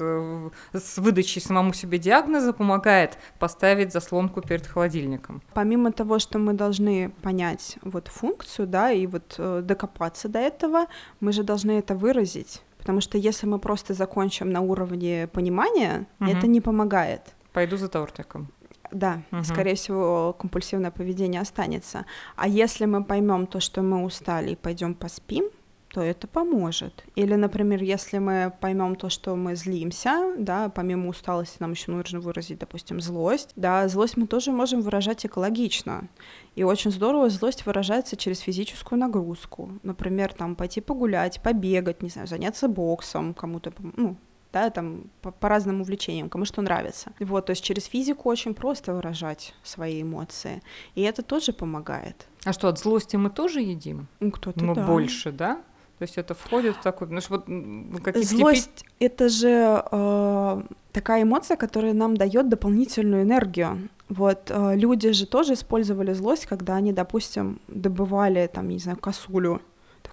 с 0.72 0.98
выдачей 0.98 1.40
самому 1.42 1.72
себе 1.74 1.98
диагноза 1.98 2.52
помогает 2.52 3.18
поставить 3.38 3.92
заслонку 3.92 4.40
перед 4.40 4.66
холодильником. 4.66 5.42
Помимо 5.54 5.92
того, 5.92 6.18
что 6.18 6.38
мы 6.38 6.54
должны 6.54 7.10
понять 7.22 7.76
вот 7.82 8.08
функцию, 8.08 8.66
да, 8.66 8.90
и 8.90 9.06
вот 9.06 9.34
э, 9.38 9.60
докопаться 9.62 10.28
до 10.28 10.38
этого, 10.38 10.86
мы 11.20 11.32
же 11.32 11.42
должны 11.42 11.72
это 11.72 11.94
выразить. 11.94 12.62
Потому 12.78 13.00
что 13.00 13.18
если 13.18 13.46
мы 13.46 13.58
просто 13.58 13.94
закончим 13.94 14.50
на 14.50 14.60
уровне 14.60 15.28
понимания, 15.32 16.06
Мгм. 16.20 16.30
это 16.30 16.46
не 16.46 16.60
помогает. 16.60 17.20
Пойду 17.52 17.76
за 17.76 17.88
тортиком. 17.88 18.48
Да, 18.96 19.22
Мгм. 19.30 19.44
скорее 19.44 19.74
всего, 19.74 20.34
компульсивное 20.38 20.90
поведение 20.90 21.40
останется. 21.42 22.06
А 22.36 22.48
если 22.48 22.86
мы 22.86 23.04
поймем 23.04 23.46
то, 23.46 23.60
что 23.60 23.82
мы 23.82 24.02
устали, 24.04 24.52
и 24.52 24.56
пойдем 24.56 24.94
поспим, 24.94 25.44
то 25.88 26.00
это 26.02 26.26
поможет. 26.26 27.04
Или, 27.14 27.34
например, 27.36 27.82
если 27.82 28.18
мы 28.18 28.52
поймем 28.60 28.96
то, 28.96 29.08
что 29.08 29.36
мы 29.36 29.54
злимся, 29.56 30.34
да, 30.38 30.68
помимо 30.68 31.08
усталости 31.08 31.56
нам 31.60 31.72
еще 31.72 31.90
нужно 31.90 32.20
выразить, 32.20 32.58
допустим, 32.58 33.00
злость, 33.00 33.50
да, 33.56 33.86
злость 33.88 34.16
мы 34.16 34.26
тоже 34.26 34.50
можем 34.50 34.80
выражать 34.82 35.24
экологично. 35.26 36.08
И 36.54 36.64
очень 36.64 36.90
здорово 36.90 37.28
злость 37.30 37.66
выражается 37.66 38.16
через 38.16 38.40
физическую 38.40 38.98
нагрузку. 38.98 39.70
Например, 39.82 40.32
там 40.34 40.54
пойти 40.56 40.80
погулять, 40.80 41.40
побегать, 41.42 42.02
не 42.02 42.08
знаю, 42.08 42.26
заняться 42.26 42.68
боксом, 42.68 43.34
кому-то, 43.34 43.72
ну, 43.96 44.16
да, 44.56 44.70
там 44.70 45.04
по, 45.20 45.30
по 45.30 45.48
разным 45.48 45.80
увлечениям, 45.80 46.28
кому 46.28 46.44
что 46.46 46.62
нравится. 46.62 47.12
Вот, 47.20 47.46
то 47.46 47.50
есть 47.52 47.64
через 47.64 47.84
физику 47.84 48.30
очень 48.30 48.54
просто 48.54 48.94
выражать 48.94 49.54
свои 49.62 50.02
эмоции, 50.02 50.62
и 50.94 51.02
это 51.02 51.22
тоже 51.22 51.52
помогает. 51.52 52.26
А 52.44 52.52
что, 52.52 52.68
от 52.68 52.78
злости 52.78 53.16
мы 53.16 53.30
тоже 53.30 53.60
едим? 53.60 54.06
Ну, 54.20 54.30
кто-то 54.30 54.64
Мы 54.64 54.74
да. 54.74 54.86
больше, 54.86 55.32
да? 55.32 55.56
То 55.98 56.02
есть 56.02 56.18
это 56.18 56.34
входит 56.34 56.76
в 56.76 56.82
такой, 56.82 57.08
ну 57.08 57.20
вот 57.28 57.48
м, 57.48 57.98
какие-то 58.02 58.28
Злость 58.28 58.84
это 58.98 59.28
же 59.28 59.82
э, 59.92 60.62
такая 60.92 61.22
эмоция, 61.22 61.56
которая 61.56 61.94
нам 61.94 62.16
дает 62.16 62.48
дополнительную 62.48 63.22
энергию. 63.22 63.88
Вот 64.08 64.50
э, 64.50 64.76
люди 64.76 65.12
же 65.12 65.26
тоже 65.26 65.52
использовали 65.52 66.14
злость, 66.14 66.46
когда 66.46 66.76
они, 66.76 66.92
допустим, 66.92 67.60
добывали 67.68 68.46
там, 68.46 68.68
не 68.68 68.78
знаю, 68.78 68.98
косулю. 68.98 69.60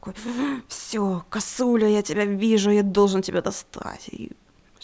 Так, 0.03 0.15
такой, 0.15 0.61
все, 0.67 1.23
косуля, 1.29 1.87
я 1.87 2.01
тебя 2.01 2.25
вижу, 2.25 2.71
я 2.71 2.83
должен 2.83 3.21
тебя 3.21 3.41
достать. 3.41 4.09
И 4.09 4.31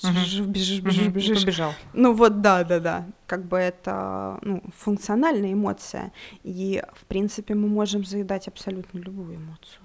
бежишь, 0.04 0.46
бежишь, 0.46 0.80
бежишь, 0.80 1.08
бежишь. 1.08 1.42
побежал. 1.42 1.74
Ну 1.94 2.14
вот, 2.14 2.42
да, 2.42 2.64
да, 2.64 2.80
да. 2.80 3.06
Как 3.28 3.46
бы 3.46 3.58
это 3.58 4.40
ну, 4.42 4.64
функциональная 4.78 5.54
эмоция. 5.54 6.12
И, 6.44 6.82
в 6.94 7.06
принципе, 7.06 7.56
мы 7.56 7.68
можем 7.68 8.06
заедать 8.06 8.48
абсолютно 8.48 9.00
любую 9.00 9.36
эмоцию. 9.36 9.82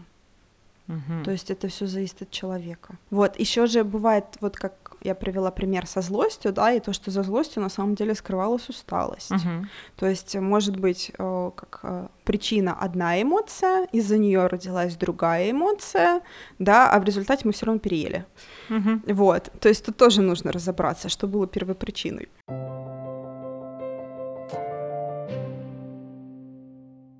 Мгм. 0.86 1.24
То 1.24 1.30
есть 1.30 1.50
это 1.50 1.68
все 1.68 1.86
зависит 1.86 2.22
от 2.22 2.30
человека. 2.30 2.98
Вот, 3.10 3.40
еще 3.40 3.66
же 3.66 3.84
бывает, 3.84 4.24
вот 4.40 4.56
как 4.56 4.83
я 5.04 5.14
привела 5.14 5.50
пример 5.50 5.86
со 5.86 6.00
злостью, 6.00 6.52
да, 6.52 6.72
и 6.72 6.80
то, 6.80 6.92
что 6.92 7.10
за 7.10 7.22
злостью 7.22 7.62
на 7.62 7.68
самом 7.68 7.94
деле 7.94 8.14
скрывалась 8.14 8.68
усталость. 8.68 9.30
Мгм. 9.30 9.68
То 9.96 10.06
есть 10.06 10.34
может 10.34 10.76
быть 10.76 11.12
э, 11.16 11.50
как 11.54 11.80
э, 11.82 12.08
причина 12.24 12.74
одна 12.74 13.20
эмоция, 13.20 13.86
из-за 13.92 14.16
нее 14.18 14.46
родилась 14.46 14.96
другая 14.96 15.50
эмоция, 15.50 16.22
да, 16.58 16.90
а 16.90 16.98
в 16.98 17.04
результате 17.04 17.42
мы 17.44 17.52
все 17.52 17.66
равно 17.66 17.78
переели. 17.78 18.24
Мгм. 18.70 19.02
Вот, 19.06 19.50
то 19.60 19.68
есть 19.68 19.84
тут 19.84 19.96
тоже 19.96 20.22
нужно 20.22 20.50
разобраться, 20.50 21.08
что 21.08 21.26
было 21.26 21.46
первопричиной. 21.46 22.28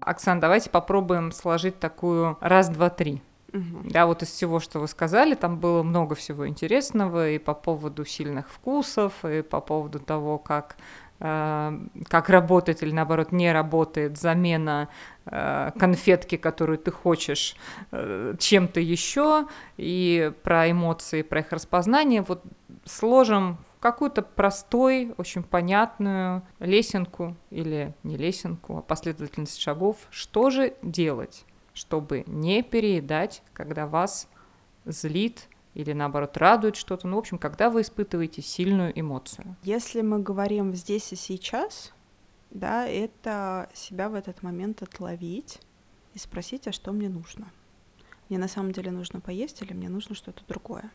Оксан, 0.01 0.41
давайте 0.41 0.71
попробуем 0.71 1.33
сложить 1.33 1.79
такую 1.79 2.37
раз, 2.41 2.69
два, 2.69 2.91
три. 2.91 3.23
Мгм. 3.55 3.89
Да, 3.89 4.07
вот 4.07 4.23
из 4.23 4.31
всего, 4.31 4.59
что 4.59 4.81
вы 4.81 4.89
сказали, 4.89 5.35
там 5.37 5.59
было 5.61 5.85
много 5.85 6.17
всего 6.17 6.47
интересного 6.49 7.31
и 7.31 7.39
по 7.39 7.55
поводу 7.55 8.05
сильных 8.05 8.51
вкусов, 8.51 9.25
и 9.25 9.43
по 9.43 9.61
поводу 9.61 10.01
того, 10.01 10.39
как, 10.39 10.77
э, 11.21 11.73
как 12.09 12.29
работает 12.31 12.83
или 12.83 12.91
наоборот 12.91 13.31
не 13.31 13.53
работает 13.53 14.19
замена 14.19 14.89
э, 15.27 15.71
конфетки, 15.79 16.37
которую 16.37 16.79
ты 16.79 16.91
хочешь, 16.91 17.55
э, 17.93 18.35
чем-то 18.41 18.81
еще, 18.81 19.47
и 19.77 20.33
про 20.43 20.69
эмоции, 20.69 21.23
про 21.23 21.39
их 21.39 21.53
распознание. 21.53 22.23
Вот 22.23 22.43
сложим 22.85 23.59
какую-то 23.79 24.23
простой, 24.23 25.15
очень 25.17 25.45
понятную 25.45 26.43
лесенку 26.59 27.37
или 27.51 27.95
не 28.03 28.17
лесенку, 28.17 28.79
а 28.79 28.83
последовательность 28.83 29.61
шагов. 29.61 29.99
Что 30.11 30.51
же 30.51 30.75
делать? 30.83 31.45
Чтобы 31.75 32.25
не 32.27 32.63
переедать, 32.63 33.43
когда 33.53 33.87
вас 33.87 34.29
злит 34.87 35.49
или 35.75 35.93
наоборот 35.93 36.37
радует 36.37 36.77
что-то. 36.77 37.07
Ну, 37.07 37.17
в 37.17 37.19
общем, 37.19 37.37
когда 37.37 37.69
вы 37.69 37.83
испытываете 37.83 38.41
сильную 38.41 38.99
эмоцию. 38.99 39.57
Если 39.63 40.01
мы 40.01 40.21
говорим 40.21 40.75
здесь 40.75 41.13
и 41.13 41.17
сейчас, 41.17 41.93
да, 42.51 42.87
это 42.87 43.69
себя 43.75 44.09
в 44.09 44.15
этот 44.15 44.43
момент 44.43 44.83
отловить 44.83 45.61
и 46.15 46.19
спросить, 46.19 46.69
а 46.69 46.73
что 46.73 46.93
мне 46.93 47.09
нужно? 47.09 47.51
Мне 48.29 48.39
на 48.39 48.49
самом 48.49 48.73
деле 48.73 48.91
нужно 48.91 49.21
поесть 49.21 49.61
или 49.63 49.73
мне 49.73 49.89
нужно 49.89 50.15
что-то 50.15 50.43
другое? 50.49 50.91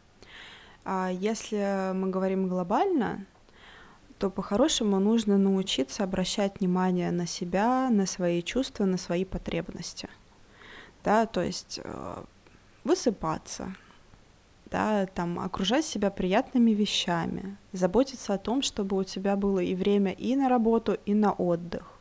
А 0.86 1.10
если 1.12 1.92
мы 1.94 2.10
говорим 2.10 2.48
глобально, 2.48 3.26
то 4.18 4.30
по-хорошему 4.30 5.00
нужно 5.00 5.38
научиться 5.38 6.04
обращать 6.04 6.60
внимание 6.60 7.12
на 7.12 7.28
себя, 7.28 7.90
на 7.90 8.06
свои 8.06 8.42
чувства, 8.42 8.86
на 8.86 8.98
свои 8.98 9.26
потребности. 9.26 10.10
Да, 11.04 11.26
то 11.26 11.42
есть 11.42 11.80
э, 11.84 12.24
высыпаться, 12.84 13.74
да, 14.66 15.06
там, 15.08 15.40
окружать 15.40 15.86
себя 15.86 16.12
приятными 16.12 16.72
вещами, 16.72 17.58
заботиться 17.72 18.34
о 18.34 18.38
том, 18.38 18.62
чтобы 18.62 18.98
у 18.98 19.04
тебя 19.04 19.36
было 19.36 19.60
и 19.60 19.76
время 19.76 20.12
и 20.12 20.36
на 20.36 20.50
работу, 20.50 20.98
и 21.06 21.14
на 21.14 21.32
отдых. 21.32 21.99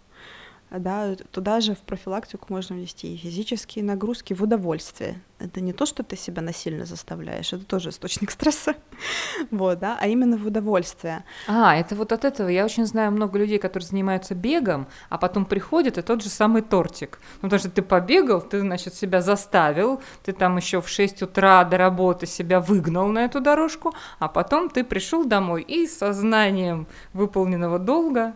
Да, 0.70 1.16
туда 1.30 1.60
же 1.60 1.74
в 1.74 1.78
профилактику 1.78 2.46
можно 2.50 2.76
внести 2.76 3.14
и 3.14 3.16
физические 3.16 3.84
нагрузки 3.84 4.34
в 4.34 4.42
удовольствие. 4.42 5.22
Это 5.38 5.60
не 5.60 5.72
то, 5.72 5.86
что 5.86 6.02
ты 6.02 6.16
себя 6.16 6.42
насильно 6.42 6.84
заставляешь, 6.84 7.52
это 7.52 7.64
тоже 7.64 7.90
источник 7.90 8.30
стресса, 8.30 8.74
вот, 9.50 9.78
да, 9.78 9.96
а 10.00 10.08
именно 10.08 10.36
в 10.36 10.46
удовольствие. 10.46 11.24
А, 11.46 11.76
это 11.76 11.94
вот 11.94 12.12
от 12.12 12.24
этого. 12.24 12.48
Я 12.48 12.64
очень 12.64 12.84
знаю 12.86 13.12
много 13.12 13.38
людей, 13.38 13.58
которые 13.58 13.86
занимаются 13.86 14.34
бегом, 14.34 14.88
а 15.08 15.16
потом 15.16 15.46
приходят, 15.46 15.96
и 15.96 16.02
тот 16.02 16.22
же 16.22 16.28
самый 16.28 16.62
тортик. 16.62 17.20
Ну, 17.36 17.42
потому 17.42 17.60
что 17.60 17.70
ты 17.70 17.82
побегал, 17.82 18.40
ты, 18.40 18.60
значит, 18.60 18.94
себя 18.94 19.22
заставил, 19.22 20.02
ты 20.24 20.32
там 20.32 20.56
еще 20.56 20.82
в 20.82 20.88
6 20.88 21.22
утра 21.22 21.64
до 21.64 21.78
работы 21.78 22.26
себя 22.26 22.60
выгнал 22.60 23.08
на 23.08 23.24
эту 23.24 23.40
дорожку, 23.40 23.94
а 24.18 24.28
потом 24.28 24.68
ты 24.68 24.82
пришел 24.82 25.24
домой 25.24 25.62
и 25.62 25.86
сознанием 25.86 26.88
выполненного 27.12 27.78
долга. 27.78 28.34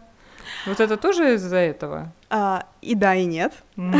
Вот 0.66 0.80
это 0.80 0.96
тоже 0.96 1.34
из-за 1.34 1.56
этого? 1.56 2.12
А, 2.30 2.66
и 2.80 2.94
да, 2.94 3.14
и 3.14 3.24
нет. 3.24 3.52
М. 3.76 3.92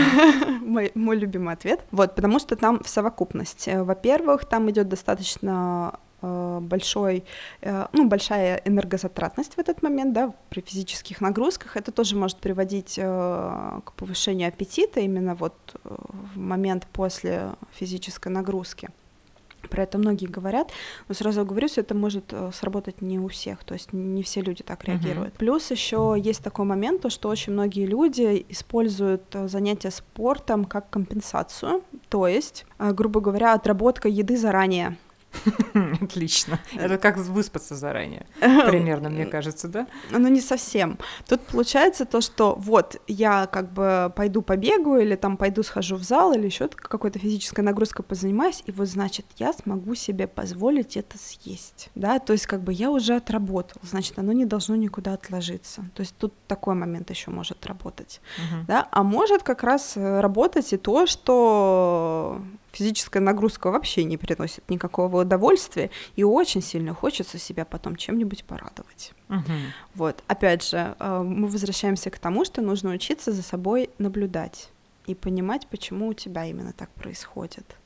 мой, 0.66 0.90
мой 0.94 1.16
любимый 1.16 1.55
ответ. 1.55 1.81
Вот, 1.90 2.14
потому 2.14 2.38
что 2.38 2.57
там 2.57 2.83
в 2.83 2.88
совокупности. 2.88 3.70
Э, 3.70 3.83
Во-первых, 3.83 4.44
там 4.44 4.70
идет 4.70 4.88
достаточно 4.88 5.98
э, 6.22 6.59
большой, 6.62 7.24
э, 7.61 7.87
ну, 7.92 8.09
большая 8.09 8.62
энергозатратность 8.64 9.55
в 9.55 9.59
этот 9.59 9.83
момент, 9.83 10.12
да, 10.12 10.33
при 10.50 10.61
физических 10.61 11.20
нагрузках. 11.20 11.76
Это 11.76 11.92
тоже 11.92 12.16
может 12.16 12.38
приводить 12.38 12.94
к 12.96 13.92
повышению 13.96 14.48
аппетита 14.48 15.00
именно 15.00 15.35
вот 15.35 15.55
в 15.83 16.38
момент 16.38 16.87
после 16.92 17.50
физической 17.72 18.28
нагрузки. 18.28 18.90
Про 19.72 19.85
это 19.85 19.96
многие 19.96 20.26
говорят, 20.26 20.70
но 21.08 21.14
сразу 21.14 21.46
говорю, 21.46 21.66
что 21.66 21.80
это 21.80 21.94
может 21.94 22.24
э, 22.32 22.50
сработать 22.52 23.00
не 23.00 23.18
у 23.18 23.28
всех, 23.28 23.64
то 23.64 23.72
есть 23.72 23.94
не 23.94 24.22
все 24.22 24.42
люди 24.42 24.62
так 24.62 24.85
реагируют. 24.85 25.32
Плюс 25.38 25.70
еще 25.70 26.14
есть 26.18 26.44
такой 26.44 26.66
момент, 26.66 27.00
то, 27.00 27.08
что 27.08 27.30
очень 27.30 27.54
многие 27.54 27.87
люди 27.87 28.44
используют 28.50 29.22
э, 29.32 29.48
занятия 29.48 29.90
спортом 29.90 30.66
как 30.66 30.90
компенсацию, 30.90 31.82
то 32.11 32.28
есть, 32.28 32.66
э, 32.78 32.92
грубо 32.92 33.20
говоря, 33.20 33.54
отработка 33.54 34.08
еды 34.08 34.37
заранее. 34.37 34.98
Отлично. 36.12 36.59
Это 36.75 36.98
как 36.98 37.16
выспаться 37.16 37.75
заранее. 37.75 38.27
Примерно, 38.40 39.09
мне 39.09 39.27
кажется, 39.27 39.68
да? 39.68 39.87
Ну, 40.11 40.29
не 40.29 40.40
совсем. 40.40 40.98
Тут 41.29 41.40
получается 41.42 42.05
то, 42.05 42.20
что 42.20 42.55
вот 42.59 43.01
я 43.07 43.46
как 43.46 43.72
бы 43.72 44.12
пойду 44.14 44.42
побегу 44.42 44.96
или 44.96 45.16
там 45.16 45.37
пойду 45.37 45.62
схожу 45.62 45.96
в 45.96 46.03
зал 46.03 46.33
или 46.33 46.46
еще 46.46 46.68
какой-то 46.68 47.18
физической 47.18 47.61
нагрузкой 47.61 48.05
позанимаюсь, 48.05 48.62
и 48.66 48.72
вот 48.72 48.88
значит 48.88 49.27
я 49.38 49.53
смогу 49.53 49.94
себе 49.94 50.27
позволить 50.27 50.96
это 50.96 51.16
съесть, 51.18 51.90
да, 51.94 52.18
то 52.18 52.33
есть 52.33 52.46
как 52.46 52.62
бы 52.62 52.72
я 52.72 52.90
уже 52.90 53.16
отработал, 53.16 53.81
значит 53.83 54.18
оно 54.18 54.33
не 54.33 54.44
должно 54.44 54.77
никуда 54.77 55.14
отложиться. 55.14 55.83
То 55.94 56.01
есть 56.01 56.14
тут 56.18 56.33
такой 56.46 56.75
момент 56.75 57.11
еще 57.11 57.31
может 57.31 57.64
работать, 57.66 58.20
Мгм. 58.38 58.66
да, 58.66 58.88
а 58.90 59.03
может 59.03 59.42
как 59.42 59.62
раз 59.62 59.96
э, 59.96 60.20
работать 60.20 60.72
и 60.72 60.77
то, 60.77 61.07
что 61.07 62.40
физическая 62.72 63.22
нагрузка 63.22 63.70
вообще 63.70 64.04
не 64.04 64.16
приносит 64.16 64.68
никакого 64.68 65.22
удовольствия, 65.22 65.90
и 66.16 66.24
очень 66.24 66.62
сильно 66.62 66.94
хочется 66.94 67.38
себя 67.38 67.64
потом 67.64 67.96
чем-нибудь 67.96 68.44
порадовать. 68.44 69.12
Мгм. 69.28 69.72
Вот, 69.94 70.22
опять 70.26 70.68
же, 70.68 70.96
э, 70.98 71.22
мы 71.22 71.46
возвращаемся 71.48 72.11
к 72.11 72.18
тому, 72.18 72.44
что 72.44 72.62
нужно 72.62 72.90
учиться 72.90 73.32
за 73.32 73.42
собой 73.42 73.90
наблюдать 73.98 74.70
и 75.06 75.14
понимать, 75.14 75.66
почему 75.68 76.08
у 76.08 76.14
тебя 76.14 76.46
именно 76.46 76.72
так 76.72 76.90
происходит. 76.90 77.76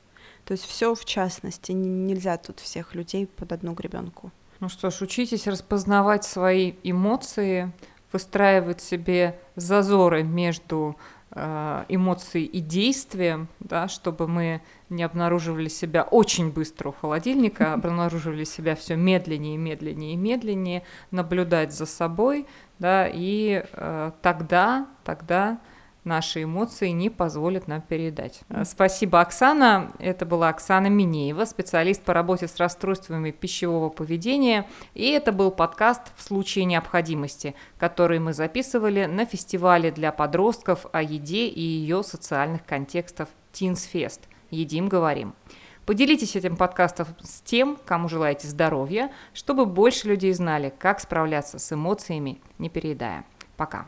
То 0.45 0.53
есть 0.53 0.65
все 0.65 0.95
в 0.95 1.03
частности, 1.03 1.73
нельзя 1.73 2.37
тут 2.37 2.59
всех 2.61 2.95
людей 2.95 3.27
под 3.27 3.51
одну 3.51 3.73
гребенку. 3.73 4.31
Ну 4.59 4.69
что 4.69 4.89
ж, 4.89 5.01
учитесь 5.01 5.45
распознавать 5.45 6.23
свои 6.23 6.73
эмоции, 6.83 7.71
выстраивать 8.11 8.81
себе 8.81 9.39
зазоры 9.55 10.23
между 10.23 10.95
э, 11.31 11.85
эмоцией 11.89 12.45
и 12.45 12.59
действием, 12.59 13.47
да, 13.59 13.87
чтобы 13.87 14.27
мы 14.27 14.61
не 14.89 15.03
обнаруживали 15.03 15.67
себя 15.67 16.03
очень 16.03 16.51
быстро 16.51 16.89
у 16.89 16.91
холодильника, 16.91 17.71
а 17.71 17.73
обнаруживали 17.75 18.43
себя 18.43 18.75
все 18.75 18.95
медленнее, 18.95 19.57
медленнее 19.57 20.13
и 20.13 20.17
медленнее, 20.17 20.83
наблюдать 21.11 21.73
за 21.73 21.85
собой, 21.85 22.45
да, 22.79 23.07
и 23.07 23.63
э, 23.71 24.11
тогда, 24.21 24.87
тогда 25.03 25.59
наши 26.07 26.43
эмоции 26.43 26.89
не 26.89 27.09
позволят 27.09 27.67
нам 27.67 27.81
передать. 27.81 28.41
Э, 28.49 28.63
Спасибо, 28.65 29.21
Оксана. 29.21 29.91
Это 29.99 30.25
была 30.25 30.49
Оксана 30.49 30.87
Минеева, 30.87 31.45
специалист 31.45 32.01
по 32.01 32.13
работе 32.13 32.47
с 32.47 32.57
расстройствами 32.57 33.31
пищевого 33.31 33.89
поведения. 33.89 34.67
И 34.95 35.11
это 35.11 35.31
был 35.31 35.51
подкаст 35.51 36.01
«В 36.15 36.23
случае 36.23 36.65
необходимости», 36.65 37.53
который 37.77 38.19
мы 38.19 38.33
записывали 38.33 39.05
на 39.05 39.25
фестивале 39.25 39.91
для 39.91 40.11
подростков 40.11 40.87
о 40.91 41.03
еде 41.03 41.47
и 41.47 41.61
ее 41.61 42.03
социальных 42.03 42.65
контекстах 42.65 43.27
Teens 43.53 43.87
Fest. 43.93 44.21
Едим, 44.49 44.87
говорим. 44.87 45.35
Поделитесь 45.85 46.35
этим 46.35 46.57
подкастом 46.57 47.07
с 47.21 47.41
тем, 47.41 47.77
кому 47.85 48.09
желаете 48.09 48.47
здоровья, 48.47 49.09
чтобы 49.33 49.65
больше 49.65 50.09
людей 50.09 50.33
знали, 50.33 50.73
как 50.77 50.99
справляться 50.99 51.59
с 51.59 51.71
эмоциями, 51.71 52.41
не 52.57 52.69
переедая. 52.69 53.23
Пока. 53.55 53.87